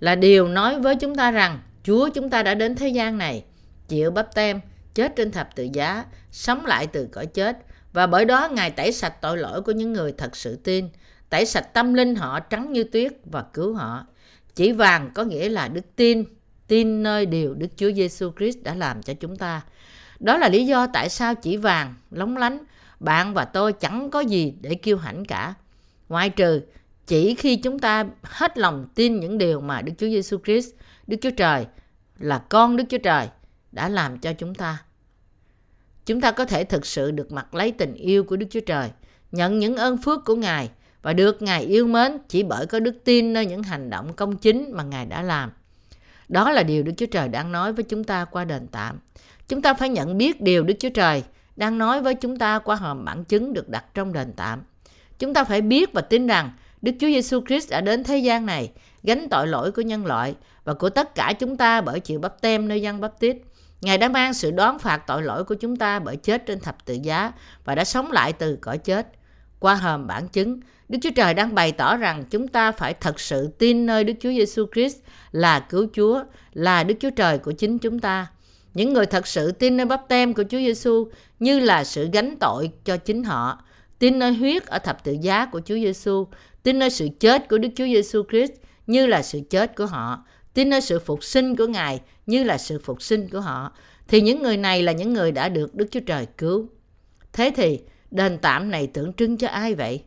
[0.01, 3.45] Là điều nói với chúng ta rằng Chúa chúng ta đã đến thế gian này,
[3.89, 4.61] chịu bắp tem,
[4.95, 7.59] chết trên thập tự giá, sống lại từ cõi chết
[7.93, 10.89] và bởi đó Ngài tẩy sạch tội lỗi của những người thật sự tin,
[11.35, 14.07] tẩy sạch tâm linh họ trắng như tuyết và cứu họ.
[14.55, 16.25] Chỉ vàng có nghĩa là đức tin,
[16.67, 19.63] tin nơi điều Đức Chúa Giêsu Christ đã làm cho chúng ta.
[20.21, 22.59] Đó là lý do tại sao chỉ vàng, lóng lánh,
[23.01, 25.55] bạn và tôi chẳng có gì để kiêu hãnh cả.
[26.09, 26.61] Ngoại trừ
[27.07, 30.71] chỉ khi chúng ta hết lòng tin những điều mà Đức Chúa Giêsu Christ,
[31.07, 31.67] Đức Chúa Trời
[32.19, 33.29] là con Đức Chúa Trời
[33.73, 34.83] đã làm cho chúng ta.
[36.07, 38.91] Chúng ta có thể thực sự được mặc lấy tình yêu của Đức Chúa Trời,
[39.33, 40.71] nhận những ơn phước của Ngài
[41.05, 44.37] và được Ngài yêu mến chỉ bởi có đức tin nơi những hành động công
[44.37, 45.51] chính mà Ngài đã làm.
[46.29, 48.99] Đó là điều Đức Chúa Trời đang nói với chúng ta qua đền tạm.
[49.49, 51.23] Chúng ta phải nhận biết điều Đức Chúa Trời
[51.57, 54.63] đang nói với chúng ta qua hòm bản chứng được đặt trong đền tạm.
[55.19, 56.51] Chúng ta phải biết và tin rằng
[56.83, 60.35] Đức Chúa Giêsu Christ đã đến thế gian này gánh tội lỗi của nhân loại
[60.65, 63.37] và của tất cả chúng ta bởi chịu bắp tem nơi dân bắp tít.
[63.81, 66.85] Ngài đã mang sự đoán phạt tội lỗi của chúng ta bởi chết trên thập
[66.85, 67.33] tự giá
[67.65, 69.07] và đã sống lại từ cõi chết.
[69.59, 73.21] Qua hòm bản chứng, Đức Chúa Trời đang bày tỏ rằng chúng ta phải thật
[73.21, 74.97] sự tin nơi Đức Chúa Giêsu Christ
[75.33, 78.27] là cứu Chúa, là Đức Chúa Trời của chính chúng ta.
[78.75, 81.09] Những người thật sự tin nơi bắp tem của Chúa Giêsu
[81.41, 83.65] như là sự gánh tội cho chính họ,
[83.99, 86.27] tin nơi huyết ở thập tự giá của Chúa Giêsu,
[86.63, 88.53] tin nơi sự chết của Đức Chúa Giêsu Christ
[88.87, 92.59] như là sự chết của họ, tin nơi sự phục sinh của Ngài như là
[92.59, 93.73] sự phục sinh của họ,
[94.09, 96.69] thì những người này là những người đã được Đức Chúa Trời cứu.
[97.33, 100.03] Thế thì đền tạm này tượng trưng cho ai vậy?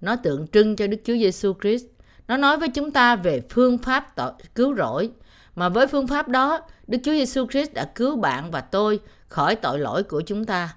[0.00, 1.84] Nó tượng trưng cho Đức Chúa Giêsu Christ.
[2.28, 5.10] Nó nói với chúng ta về phương pháp tội, cứu rỗi.
[5.54, 9.56] Mà với phương pháp đó, Đức Chúa Giêsu Christ đã cứu bạn và tôi khỏi
[9.56, 10.76] tội lỗi của chúng ta.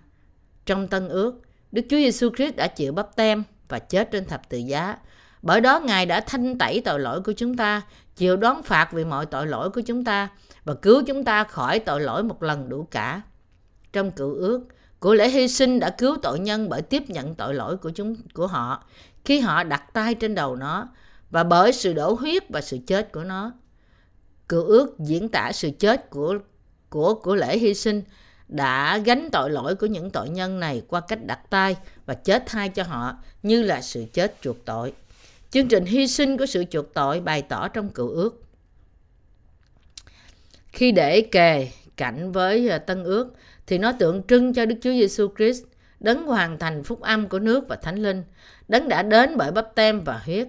[0.65, 4.49] Trong Tân Ước, Đức Chúa Giêsu Christ đã chịu bắp tem và chết trên thập
[4.49, 4.97] tự giá.
[5.41, 7.81] Bởi đó Ngài đã thanh tẩy tội lỗi của chúng ta,
[8.15, 10.29] chịu đón phạt vì mọi tội lỗi của chúng ta
[10.63, 13.21] và cứu chúng ta khỏi tội lỗi một lần đủ cả.
[13.93, 14.67] Trong cựu ước,
[14.99, 18.15] của lễ hy sinh đã cứu tội nhân bởi tiếp nhận tội lỗi của chúng
[18.33, 18.83] của họ
[19.25, 20.87] khi họ đặt tay trên đầu nó
[21.29, 23.51] và bởi sự đổ huyết và sự chết của nó.
[24.49, 26.37] Cựu ước diễn tả sự chết của
[26.89, 28.03] của của lễ hy sinh
[28.47, 32.43] đã gánh tội lỗi của những tội nhân này qua cách đặt tay và chết
[32.45, 34.93] thay cho họ như là sự chết chuộc tội.
[35.51, 38.43] Chương trình hy sinh của sự chuộc tội bày tỏ trong cựu ước.
[40.67, 43.33] Khi để kề cạnh với ờ, tân ước
[43.67, 45.63] thì nó tượng trưng cho Đức Chúa Giêsu Christ,
[46.01, 48.23] đấng hoàn thành phúc âm của nước và thánh linh,
[48.67, 50.47] đấng đã đến bởi bắp tem và huyết.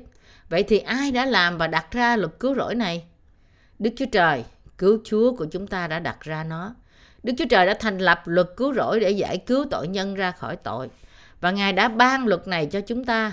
[0.48, 3.04] Vậy thì ai đã làm và đặt ra luật cứu rỗi này?
[3.78, 4.44] Đức Chúa Trời,
[4.78, 6.74] cứu Chúa của chúng ta đã đặt ra nó.
[7.22, 10.30] Đức Chúa Trời đã thành lập luật cứu rỗi để giải cứu tội nhân ra
[10.30, 10.90] khỏi tội.
[11.40, 13.32] Và Ngài đã ban luật này cho chúng ta.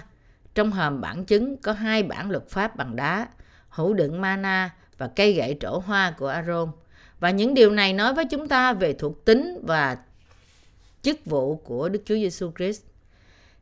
[0.55, 3.27] Trong hòm bản chứng có hai bản luật pháp bằng đá,
[3.69, 6.71] hữu đựng mana và cây gậy trổ hoa của Aaron.
[7.19, 9.97] Và những điều này nói với chúng ta về thuộc tính và
[11.01, 12.81] chức vụ của Đức Chúa Giêsu Christ.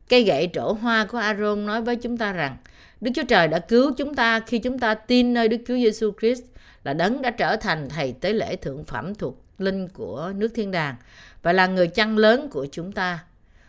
[0.08, 2.56] Cây gậy trổ hoa của Aaron nói với chúng ta rằng,
[3.00, 6.12] Đức Chúa Trời đã cứu chúng ta khi chúng ta tin nơi Đức Chúa Giêsu
[6.20, 6.42] Christ
[6.84, 10.70] là đấng đã trở thành thầy tế lễ thượng phẩm thuộc linh của nước thiên
[10.70, 10.94] đàng
[11.42, 13.24] và là người chăn lớn của chúng ta.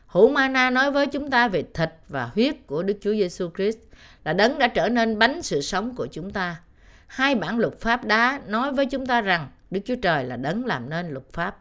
[0.07, 3.77] Hữu Mana nói với chúng ta về thịt và huyết của Đức Chúa Giêsu Christ
[4.23, 6.61] là đấng đã trở nên bánh sự sống của chúng ta.
[7.07, 10.65] Hai bản luật pháp đá nói với chúng ta rằng Đức Chúa Trời là đấng
[10.65, 11.57] làm nên luật pháp.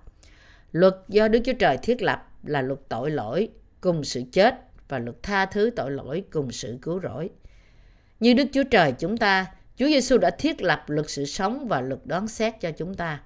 [0.73, 3.49] Luật do Đức Chúa Trời thiết lập là luật tội lỗi
[3.81, 4.55] cùng sự chết
[4.89, 7.31] và luật tha thứ tội lỗi cùng sự cứu rỗi.
[8.21, 11.81] Như Đức Chúa Trời chúng ta, Chúa Giêsu đã thiết lập luật sự sống và
[11.81, 13.21] luật đoán xét cho chúng ta.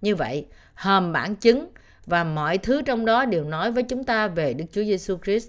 [0.00, 1.68] Như vậy, hòm bản chứng
[2.06, 5.48] và mọi thứ trong đó đều nói với chúng ta về Đức Chúa Giêsu Christ.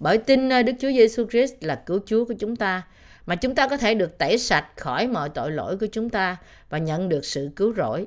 [0.00, 2.82] Bởi tin nơi Đức Chúa Giêsu Christ là cứu Chúa của chúng ta,
[3.26, 6.36] mà chúng ta có thể được tẩy sạch khỏi mọi tội lỗi của chúng ta
[6.70, 8.06] và nhận được sự cứu rỗi.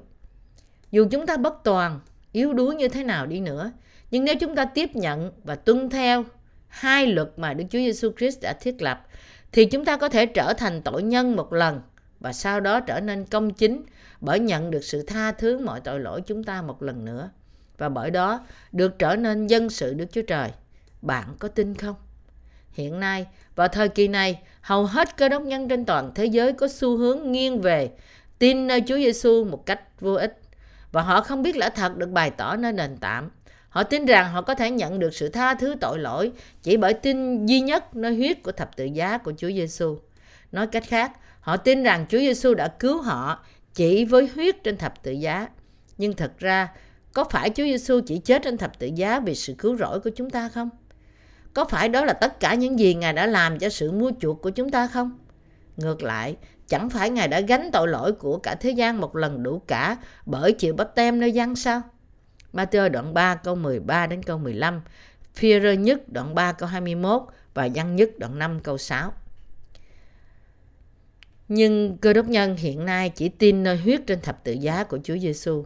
[0.92, 2.00] Dù chúng ta bất toàn,
[2.32, 3.72] yếu đuối như thế nào đi nữa,
[4.12, 6.26] nhưng nếu chúng ta tiếp nhận và tuân theo
[6.68, 9.08] hai luật mà Đức Chúa Giêsu Christ đã thiết lập,
[9.52, 11.82] thì chúng ta có thể trở thành tội nhân một lần
[12.20, 13.84] và sau đó trở nên công chính
[14.22, 17.30] bởi nhận được sự tha thứ mọi tội lỗi chúng ta một lần nữa
[17.78, 20.50] và bởi đó được trở nên dân sự Đức Chúa Trời.
[21.02, 21.96] Bạn có tin không?
[22.72, 26.54] Hiện nay, vào thời kỳ này, hầu hết cơ đốc nhân trên toàn thế giới
[26.54, 27.92] có xu hướng nghiêng về
[28.40, 30.41] tin nơi Chúa Giêsu một cách vô ích
[30.92, 33.30] và họ không biết lẽ thật được bày tỏ nơi nền tạm
[33.72, 36.32] Họ tin rằng họ có thể nhận được sự tha thứ tội lỗi
[36.64, 39.98] chỉ bởi tin duy nhất nơi huyết của thập tự giá của Chúa Giêsu.
[40.52, 44.78] Nói cách khác, họ tin rằng Chúa Giêsu đã cứu họ chỉ với huyết trên
[44.78, 45.48] thập tự giá.
[45.98, 46.68] Nhưng thật ra,
[47.14, 50.10] có phải Chúa Giêsu chỉ chết trên thập tự giá vì sự cứu rỗi của
[50.10, 50.70] chúng ta không?
[51.54, 54.42] Có phải đó là tất cả những gì Ngài đã làm cho sự mua chuộc
[54.42, 55.20] của chúng ta không?
[55.78, 56.36] Ngược lại,
[56.72, 59.98] chẳng phải Ngài đã gánh tội lỗi của cả thế gian một lần đủ cả
[60.26, 61.82] bởi chịu bắt tem nơi dân sao?
[62.54, 64.82] Matthew đoạn 3 câu 13 đến câu 15,
[65.36, 67.22] Phi-rơ nhất đoạn 3 câu 21
[67.54, 69.14] và dân nhất đoạn 5 câu 6.
[71.48, 75.00] Nhưng cơ đốc nhân hiện nay chỉ tin nơi huyết trên thập tự giá của
[75.04, 75.66] Chúa Giêsu,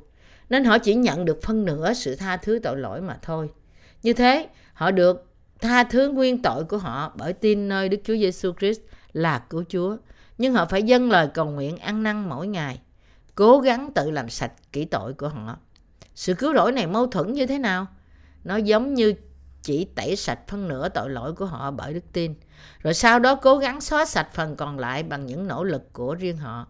[0.50, 3.50] nên họ chỉ nhận được phân nửa sự tha thứ tội lỗi mà thôi.
[4.04, 5.28] Như thế, họ được
[5.60, 8.80] tha thứ nguyên tội của họ bởi tin nơi Đức Chúa Giêsu Christ
[9.14, 9.98] là cứu Chúa.
[10.38, 12.80] Nhưng họ phải dâng lời cầu nguyện ăn năn mỗi ngày,
[13.36, 15.58] cố gắng tự làm sạch kỹ tội của họ.
[16.16, 17.88] Sự cứu rỗi này mâu thuẫn như thế nào?
[18.44, 19.14] Nó giống như
[19.62, 22.34] chỉ tẩy sạch phân nửa tội lỗi của họ bởi đức tin,
[22.80, 26.16] rồi sau đó cố gắng xóa sạch phần còn lại bằng những nỗ lực của
[26.16, 26.68] riêng họ.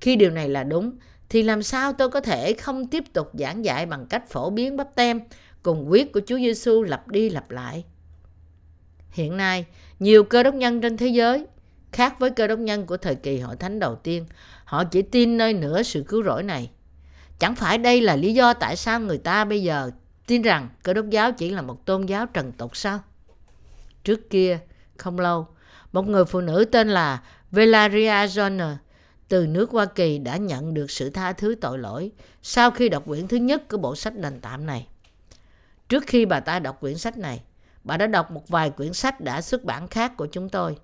[0.00, 0.92] Khi điều này là đúng,
[1.28, 4.76] thì làm sao tôi có thể không tiếp tục giảng dạy bằng cách phổ biến
[4.76, 5.20] bắp tem
[5.62, 7.84] cùng quyết của Chúa Giêsu lặp đi lặp lại?
[9.10, 9.66] Hiện nay,
[9.98, 11.46] nhiều cơ đốc nhân trên thế giới,
[11.96, 14.26] khác với cơ đốc nhân của thời kỳ hội thánh đầu tiên,
[14.64, 16.70] họ chỉ tin nơi nửa sự cứu rỗi này.
[17.38, 19.90] Chẳng phải đây là lý do tại sao người ta bây giờ
[20.26, 23.00] tin rằng cơ đốc giáo chỉ là một tôn giáo trần tục sao?
[24.04, 24.58] Trước kia,
[24.96, 25.46] không lâu,
[25.92, 28.76] một người phụ nữ tên là Valeria Joyner
[29.28, 33.02] từ nước Hoa Kỳ đã nhận được sự tha thứ tội lỗi sau khi đọc
[33.06, 34.86] quyển thứ nhất của bộ sách đền tạm này.
[35.88, 37.42] Trước khi bà ta đọc quyển sách này,
[37.84, 40.76] bà đã đọc một vài quyển sách đã xuất bản khác của chúng tôi.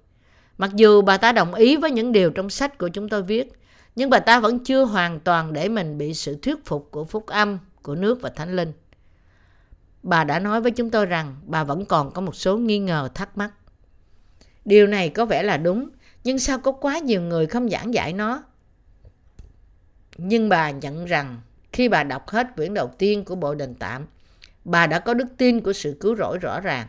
[0.63, 3.53] Mặc dù bà ta đồng ý với những điều trong sách của chúng tôi viết,
[3.97, 7.27] nhưng bà ta vẫn chưa hoàn toàn để mình bị sự thuyết phục của phúc
[7.27, 8.73] âm, của nước và thánh linh.
[10.03, 13.09] Bà đã nói với chúng tôi rằng bà vẫn còn có một số nghi ngờ
[13.15, 13.51] thắc mắc.
[14.65, 15.91] Điều này có vẻ là đúng,
[16.25, 18.43] nhưng sao có quá nhiều người không giảng giải nó?
[20.17, 21.41] Nhưng bà nhận rằng
[21.73, 24.07] khi bà đọc hết quyển đầu tiên của bộ đền tạm,
[24.65, 26.87] bà đã có đức tin của sự cứu rỗi rõ ràng.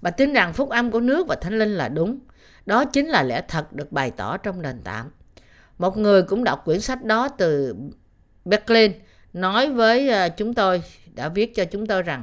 [0.00, 2.18] Bà tin rằng phúc âm của nước và thánh linh là đúng.
[2.66, 5.10] Đó chính là lẽ thật được bày tỏ trong nền tạm.
[5.78, 7.76] Một người cũng đọc quyển sách đó từ
[8.44, 8.92] Berlin
[9.32, 10.82] nói với ờ, chúng tôi,
[11.14, 12.22] đã viết cho chúng tôi rằng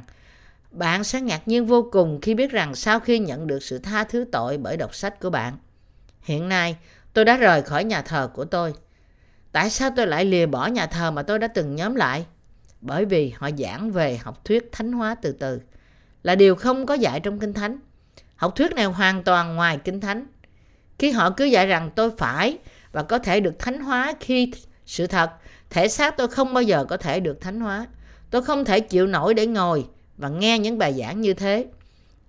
[0.72, 4.04] bạn sẽ ngạc nhiên vô cùng khi biết rằng sau khi nhận được sự tha
[4.04, 5.58] thứ tội bởi đọc sách của bạn.
[6.22, 6.78] Hiện nay,
[7.14, 8.74] tôi đã rời khỏi nhà thờ của tôi.
[9.52, 12.26] Tại sao tôi lại lìa bỏ nhà thờ mà tôi đã từng nhóm lại?
[12.82, 15.62] Bởi vì họ giảng về học thuyết thánh hóa từ từ,
[16.24, 17.80] là điều không có dạy trong Kinh Thánh.
[18.40, 20.26] Học thuyết này hoàn toàn ngoài Kinh Thánh.
[21.00, 22.58] Khi họ cứ dạy rằng tôi phải
[22.92, 24.52] và có thể được thánh hóa khi
[24.86, 25.32] sự thật,
[25.70, 27.88] thể xác tôi không bao giờ có thể được thánh hóa.
[28.30, 31.66] Tôi không thể chịu nổi để ngồi và nghe những bài giảng như thế.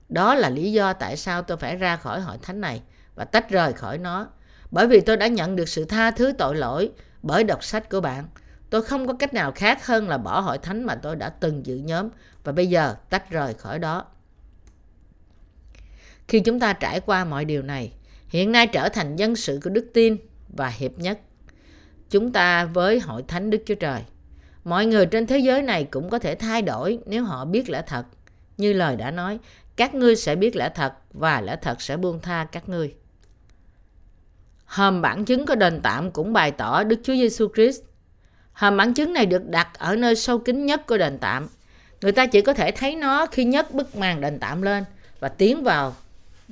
[0.09, 2.83] Đó là lý do tại sao tôi phải ra khỏi hội thánh này
[3.15, 4.29] và tách rời khỏi nó.
[4.71, 6.91] Bởi vì tôi đã nhận được sự tha thứ tội lỗi
[7.23, 8.25] bởi đọc sách của bạn.
[8.71, 11.67] Tôi không có cách nào khác hơn là bỏ hội thánh mà tôi đã từng
[11.67, 12.09] dự nhóm
[12.45, 14.05] và bây giờ tách rời khỏi đó.
[16.31, 17.93] Khi chúng ta trải qua mọi điều này,
[18.29, 20.17] hiện nay trở thành dân sự của đức tin
[20.49, 21.19] và hiệp nhất.
[22.11, 24.03] Chúng ta với hội thánh Đức Chúa Trời.
[24.65, 27.83] Mọi người trên thế giới này cũng có thể thay đổi nếu họ biết lẽ
[27.87, 28.05] thật.
[28.57, 29.39] Như lời đã nói,
[29.77, 32.95] các ngươi sẽ biết lẽ thật và lẽ thật sẽ buông tha các ngươi.
[34.65, 37.81] Hòm bản chứng có đền tạm cũng bày tỏ Đức Chúa Giêsu Christ.
[38.53, 41.49] Hòm bản chứng này được đặt ở nơi sâu kín nhất của đền tạm.
[42.03, 44.85] Người ta chỉ có thể thấy nó khi nhấc bức màn đền tạm lên
[45.21, 45.95] và tiến vào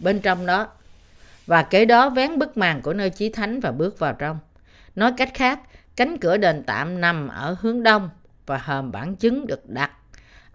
[0.03, 0.69] bên trong đó.
[1.47, 4.39] Và kế đó vén bức màn của nơi chí thánh và bước vào trong.
[4.97, 5.61] Nói cách khác,
[5.97, 8.11] cánh cửa đền tạm nằm ở hướng đông
[8.47, 9.91] và hòm bản chứng được đặt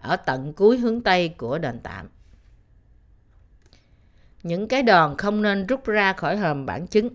[0.00, 2.08] ở tận cuối hướng tây của đền tạm.
[4.42, 7.08] Những cái đòn không nên rút ra khỏi hòm bản chứng.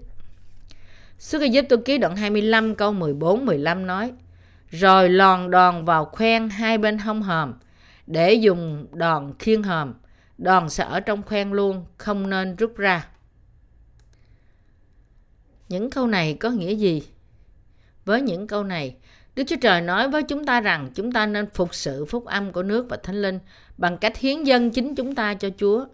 [1.19, 4.11] Xuất Ai tôi ký đoạn 25 câu 14-15 nói
[4.69, 7.53] Rồi lòn đòn vào khoen hai bên hông hòm
[8.07, 9.93] để dùng đòn khiên hòm.
[10.39, 13.07] Đòn sẽ ở trong khoen luôn, không nên rút ra.
[15.69, 17.03] Những câu này có nghĩa gì?
[18.05, 18.95] Với những câu này,
[19.35, 22.51] Đức Chúa Trời nói với chúng ta rằng chúng ta nên phục sự phúc âm
[22.51, 23.39] của nước và Thánh Linh
[23.77, 25.85] bằng cách hiến dân chính chúng ta cho Chúa.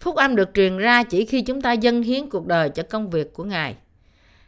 [0.00, 3.10] Phúc âm được truyền ra chỉ khi chúng ta dâng hiến cuộc đời cho công
[3.10, 3.76] việc của Ngài.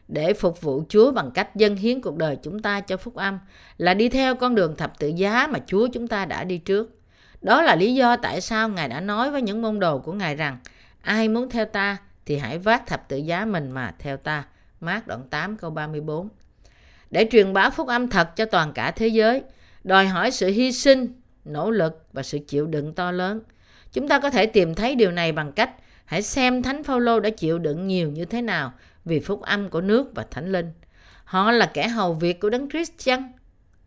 [0.09, 3.39] Để phục vụ Chúa bằng cách dâng hiến cuộc đời chúng ta cho phúc âm
[3.77, 7.02] là đi theo con đường thập tự giá mà Chúa chúng ta đã đi trước.
[7.43, 10.37] Đó là lý do tại sao Ngài đã nói với những môn đồ của Ngài
[10.37, 10.59] rằng
[11.03, 14.45] ai muốn theo ta thì hãy vác thập tự giá mình mà theo ta.
[14.81, 16.29] Mát đoạn 8 câu 34
[17.11, 19.43] Để truyền bá phúc âm thật cho toàn cả thế giới,
[19.85, 23.41] đòi hỏi sự hy sinh, nỗ lực và sự chịu đựng to lớn.
[23.93, 25.71] Chúng ta có thể tìm thấy điều này bằng cách
[26.05, 28.73] hãy xem Thánh Phaolô đã chịu đựng nhiều như thế nào
[29.05, 30.73] vì phúc âm của nước và Thánh Linh.
[31.25, 33.33] Họ là kẻ hầu việc của Đấng Christ chăng?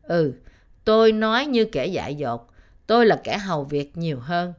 [0.04, 0.34] Ừ,
[0.86, 2.48] tôi nói như kẻ dại dột.
[2.88, 4.54] Tôi là kẻ hầu việc nhiều hơn.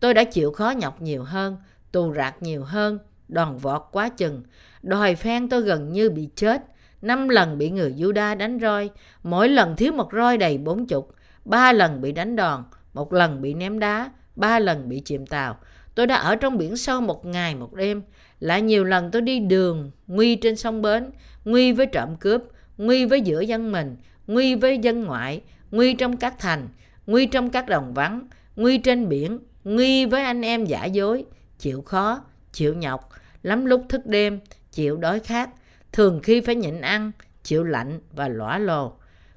[0.00, 1.56] Tôi đã chịu khó nhọc nhiều hơn,
[1.92, 2.98] tù rạc nhiều hơn,
[3.28, 4.42] đòn vọt quá chừng.
[4.82, 6.64] Đòi phen tôi gần như bị chết.
[7.02, 8.90] Năm lần bị người Juda đánh roi,
[9.22, 11.14] mỗi lần thiếu một roi đầy bốn chục.
[11.44, 12.64] Ba lần bị đánh đòn,
[12.94, 15.56] một lần bị ném đá, ba lần bị chìm tàu.
[15.94, 18.02] Tôi đã ở trong biển sâu một ngày một đêm.
[18.40, 21.10] Lại nhiều lần tôi đi đường, nguy trên sông bến,
[21.44, 22.42] nguy với trộm cướp,
[22.78, 26.68] nguy với giữa dân mình, nguy với dân ngoại, nguy trong các thành,
[27.08, 31.24] nguy trong các đồng vắng, nguy trên biển, nguy với anh em giả dối,
[31.58, 33.08] chịu khó, chịu nhọc,
[33.42, 34.40] lắm lúc thức đêm,
[34.72, 35.50] chịu đói khát,
[35.92, 38.92] thường khi phải nhịn ăn, chịu lạnh và lõa lồ.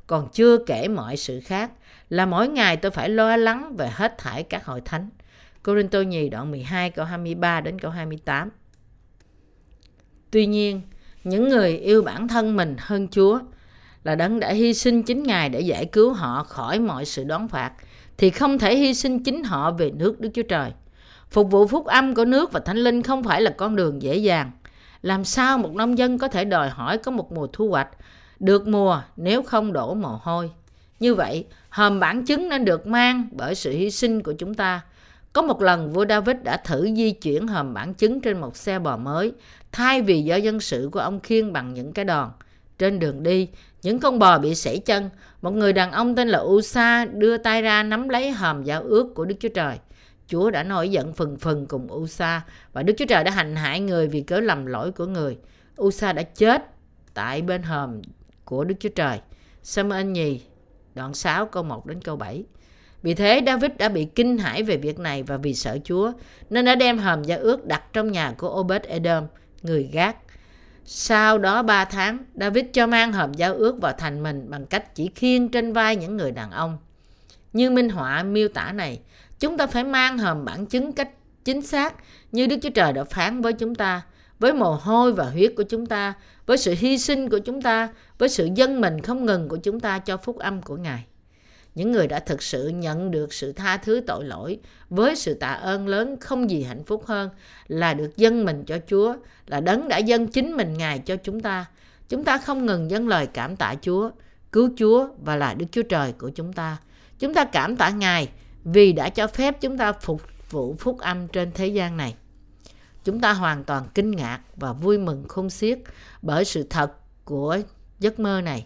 [0.07, 1.72] Còn chưa kể mọi sự khác
[2.09, 5.09] là mỗi ngày tôi phải lo lắng về hết thải các hội thánh.
[5.63, 8.49] Corinto nhì đoạn 12 câu 23 đến câu 28.
[10.32, 10.82] Tuy nhiên,
[11.24, 13.39] những người yêu bản thân mình hơn Chúa
[14.03, 17.47] là đấng đã hy sinh chính Ngài để giải cứu họ khỏi mọi sự đón
[17.47, 17.71] phạt,
[18.17, 20.71] thì không thể hy sinh chính họ về nước Đức Chúa Trời.
[21.29, 24.17] Phục vụ phúc âm của nước và thánh linh không phải là con đường dễ
[24.17, 24.51] dàng.
[25.01, 27.89] Làm sao một nông dân có thể đòi hỏi có một mùa thu hoạch
[28.39, 30.51] được mùa nếu không đổ mồ hôi?
[30.99, 34.81] Như vậy, hòm bản chứng nên được mang bởi sự hy sinh của chúng ta.
[35.33, 38.79] Có một lần vua David đã thử di chuyển hòm bản chứng trên một xe
[38.79, 39.31] bò mới,
[39.71, 42.31] thay vì do dân sự của ông khiêng bằng những cái đòn.
[42.77, 43.47] Trên đường đi,
[43.82, 45.09] những con bò bị sảy chân.
[45.41, 49.15] Một người đàn ông tên là Usa đưa tay ra nắm lấy hòm giao ước
[49.15, 49.77] của Đức Chúa Trời.
[50.27, 52.41] Chúa đã nổi giận phần phần cùng Usa
[52.73, 55.38] và Đức Chúa Trời đã hành hại người vì cớ lầm lỗi của người.
[55.82, 56.65] Usa đã chết
[57.13, 58.01] tại bên hòm
[58.45, 59.19] của Đức Chúa Trời.
[59.63, 60.41] Samuel nhì,
[60.95, 62.43] đoạn 6 câu 1 đến câu 7.
[63.03, 66.11] Vì thế David đã bị kinh hãi về việc này và vì sợ Chúa
[66.49, 69.27] nên đã đem hòm giao ước đặt trong nhà của Obed Edom,
[69.63, 70.15] người gác
[70.86, 74.95] sau đó 3 tháng, David cho mang hòm giao ước vào thành mình bằng cách
[74.95, 76.77] chỉ khiêng trên vai những người đàn ông.
[77.53, 78.99] Như minh họa miêu tả này,
[79.39, 81.09] chúng ta phải mang hòm bản chứng cách
[81.45, 81.93] chính xác
[82.32, 84.01] như Đức Chúa Trời đã phán với chúng ta,
[84.39, 86.13] với mồ hôi và huyết của chúng ta,
[86.45, 89.79] với sự hy sinh của chúng ta, với sự dân mình không ngừng của chúng
[89.79, 91.05] ta cho phúc âm của Ngài
[91.76, 94.59] những người đã thực sự nhận được sự tha thứ tội lỗi
[94.89, 97.30] với sự tạ ơn lớn không gì hạnh phúc hơn
[97.67, 99.15] là được dâng mình cho Chúa,
[99.47, 101.65] là đấng đã dâng chính mình Ngài cho chúng ta.
[102.09, 104.09] Chúng ta không ngừng dâng lời cảm tạ Chúa,
[104.51, 106.78] cứu Chúa và là Đức Chúa Trời của chúng ta.
[107.19, 108.30] Chúng ta cảm tạ Ngài
[108.63, 112.15] vì đã cho phép chúng ta phục vụ phúc âm trên thế gian này.
[113.03, 115.80] Chúng ta hoàn toàn kinh ngạc và vui mừng không xiết
[116.22, 116.91] bởi sự thật
[117.26, 117.59] của
[117.99, 118.65] giấc mơ này.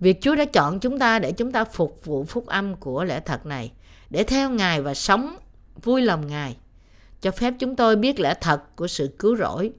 [0.00, 3.20] Việc Chúa đã chọn chúng ta để chúng ta phục vụ phúc âm của lẽ
[3.20, 3.72] thật này,
[4.10, 5.36] để theo Ngài và sống
[5.82, 6.56] vui lòng Ngài.
[7.20, 9.72] Cho phép chúng tôi biết lẽ thật của sự cứu rỗi,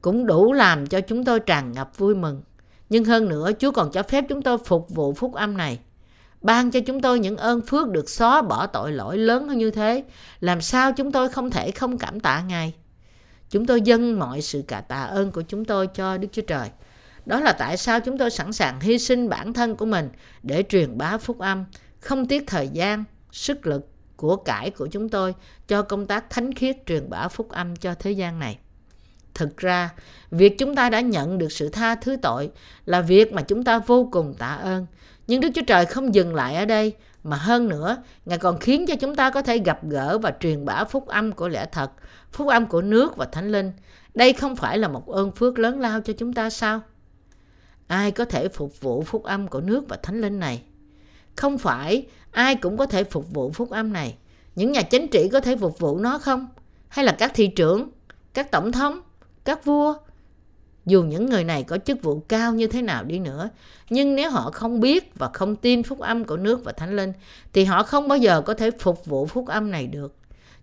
[0.00, 2.42] cũng đủ làm cho chúng tôi tràn ngập vui mừng.
[2.88, 5.78] Nhưng hơn nữa, Chúa còn cho phép chúng tôi phục vụ phúc âm này.
[6.42, 9.70] Ban cho chúng tôi những ơn phước được xóa bỏ tội lỗi lớn hơn như
[9.70, 10.04] thế.
[10.40, 12.74] Làm sao chúng tôi không thể không cảm tạ Ngài?
[13.50, 16.68] Chúng tôi dâng mọi sự cả tạ ơn của chúng tôi cho Đức Chúa Trời.
[17.26, 20.08] Đó là tại sao chúng tôi sẵn sàng hy sinh bản thân của mình
[20.42, 21.64] để truyền bá phúc âm,
[22.00, 23.86] không tiếc thời gian, sức lực,
[24.20, 25.34] của cải của chúng tôi
[25.68, 28.58] cho công tác thánh khiết truyền bá phúc âm cho thế gian này.
[29.34, 29.90] Thực ra,
[30.30, 32.50] việc chúng ta đã nhận được sự tha thứ tội
[32.86, 34.86] là việc mà chúng ta vô cùng tạ ơn.
[35.26, 36.92] Nhưng Đức Chúa Trời không dừng lại ở đây,
[37.24, 40.64] mà hơn nữa, Ngài còn khiến cho chúng ta có thể gặp gỡ và truyền
[40.64, 41.90] bá phúc âm của lẽ thật,
[42.32, 43.72] phúc âm của nước và thánh linh.
[44.14, 46.80] Đây không phải là một ơn phước lớn lao cho chúng ta sao?
[47.90, 50.62] Ai có thể phục vụ phúc âm của nước và thánh linh này
[51.36, 54.16] không phải ai cũng có thể phục vụ phúc âm này
[54.54, 56.48] những nhà chính trị có thể phục vụ nó không
[56.88, 57.90] hay là các thị trưởng
[58.34, 59.00] các tổng thống
[59.44, 59.94] các vua
[60.86, 63.50] dù những người này có chức vụ cao như thế nào đi nữa.
[63.90, 67.12] Nhưng nếu họ không biết và không tin phúc âm của nước và thánh linh,
[67.52, 70.14] thì họ không bao giờ có thể phục vụ phúc âm này được.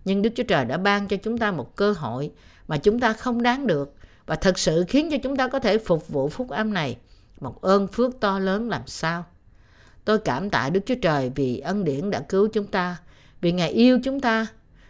[0.05, 2.31] Nhưng Đức Chúa Trời đã ban cho chúng ta một cơ hội
[2.67, 3.93] mà chúng ta không đáng được
[4.25, 6.97] và thật sự khiến cho chúng ta có thể phục vụ phúc âm này.
[7.41, 9.25] Một ơn phước to lớn làm sao.
[10.05, 12.97] Tôi cảm tạ Đức Chúa Trời vì ân điển đã cứu chúng ta,
[13.41, 14.47] vì Ngài yêu chúng ta.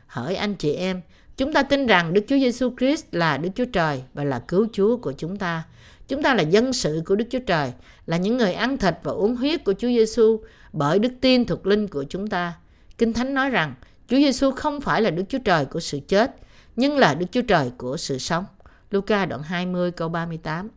[0.08, 1.02] Hỡi anh chị em,
[1.38, 4.68] Chúng ta tin rằng Đức Chúa Giêsu Christ là Đức Chúa Trời và là cứu
[4.74, 5.64] Chúa của chúng ta.
[6.08, 7.72] Chúng ta là dân sự của Đức Chúa Trời,
[8.06, 10.40] là những người ăn thịt và uống huyết của Chúa Giêsu
[10.74, 12.54] bởi đức tin thuộc linh của chúng ta.
[12.98, 13.74] Kinh Thánh nói rằng
[14.08, 16.36] Chúa Giêsu không phải là Đức Chúa Trời của sự chết,
[16.76, 18.46] nhưng là Đức Chúa Trời của sự sống.
[18.92, 20.70] Luca đoạn 20 câu 38.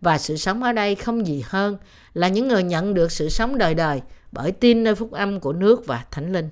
[0.00, 1.76] Và sự sống ở đây không gì hơn
[2.14, 4.00] là những người nhận được sự sống đời đời
[4.32, 6.50] bởi tin nơi phúc âm của nước và thánh linh.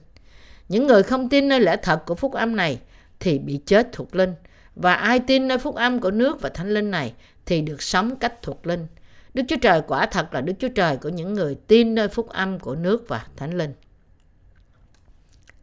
[0.69, 2.81] Những người không tin nơi lẽ thật của phúc âm này
[3.21, 4.35] thì bị chết thuộc linh.
[4.75, 7.13] Và ai tin nơi phúc âm của nước và thánh linh này
[7.47, 8.87] thì được sống cách thuộc linh.
[9.35, 12.29] Đức Chúa Trời quả thật là Đức Chúa Trời của những người tin nơi phúc
[12.29, 13.73] âm của nước và thánh linh.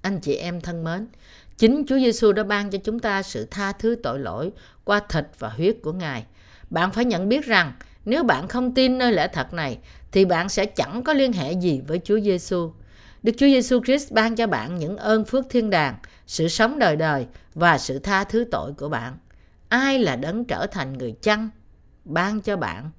[0.02, 1.08] Anh chị em thân mến,
[1.58, 4.52] chính Chúa Giêsu đã ban cho chúng ta sự tha thứ tội lỗi
[4.84, 6.26] qua thịt và huyết của Ngài.
[6.74, 7.74] Bạn phải nhận biết rằng
[8.06, 9.80] nếu bạn không tin nơi lẽ thật này
[10.12, 12.72] thì bạn sẽ chẳng có liên hệ gì với Chúa Giêsu.
[13.24, 15.96] Đức Chúa Giêsu Christ ban cho bạn những ơn phước thiên đàng,
[16.28, 19.18] sự sống đời đời và sự tha thứ tội của bạn.
[19.70, 21.50] Ai là đấng trở thành người chăn
[22.06, 22.90] Ban cho bạn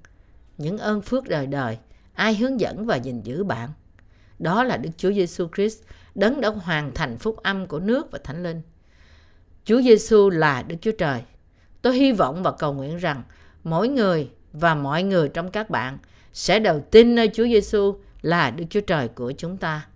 [0.59, 1.79] những ơn phước đời đời.
[2.14, 3.70] Ai hướng dẫn và gìn giữ bạn?
[4.39, 5.83] Đó là Đức Chúa Giêsu Christ,
[6.14, 8.62] đấng đã hoàn thành phúc âm của nước và Thánh Linh.
[9.64, 11.22] Chúa Giêsu là Đức Chúa Trời.
[11.83, 13.22] Tôi hy vọng và cầu nguyện rằng
[13.65, 15.99] mỗi người và mọi người trong các bạn
[16.33, 19.87] sẽ đầu tin nơi Chúa Giêsu là Đức Chúa Trời của chúng ta.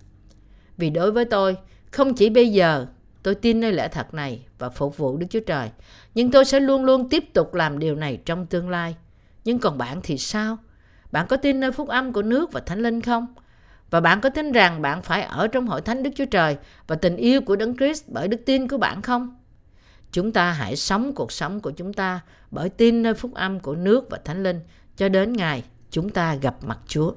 [0.76, 1.56] Vì đối với tôi,
[1.90, 2.86] không chỉ bây giờ
[3.22, 5.70] tôi tin nơi lẽ thật này và phục vụ Đức Chúa Trời,
[6.14, 8.96] nhưng tôi sẽ luôn luôn tiếp tục làm điều này trong tương lai.
[9.44, 10.58] Nhưng còn bạn thì sao?
[11.12, 13.26] Bạn có tin nơi phúc âm của nước và thánh linh không?
[13.90, 16.56] Và bạn có tin rằng bạn phải ở trong hội thánh Đức Chúa Trời
[16.86, 19.36] và tình yêu của Đấng Christ bởi đức tin của bạn không?
[20.12, 23.74] Chúng ta hãy sống cuộc sống của chúng ta bởi tin nơi phúc âm của
[23.74, 24.60] nước và thánh linh
[24.96, 27.12] cho đến ngày chúng ta gặp mặt Chúa.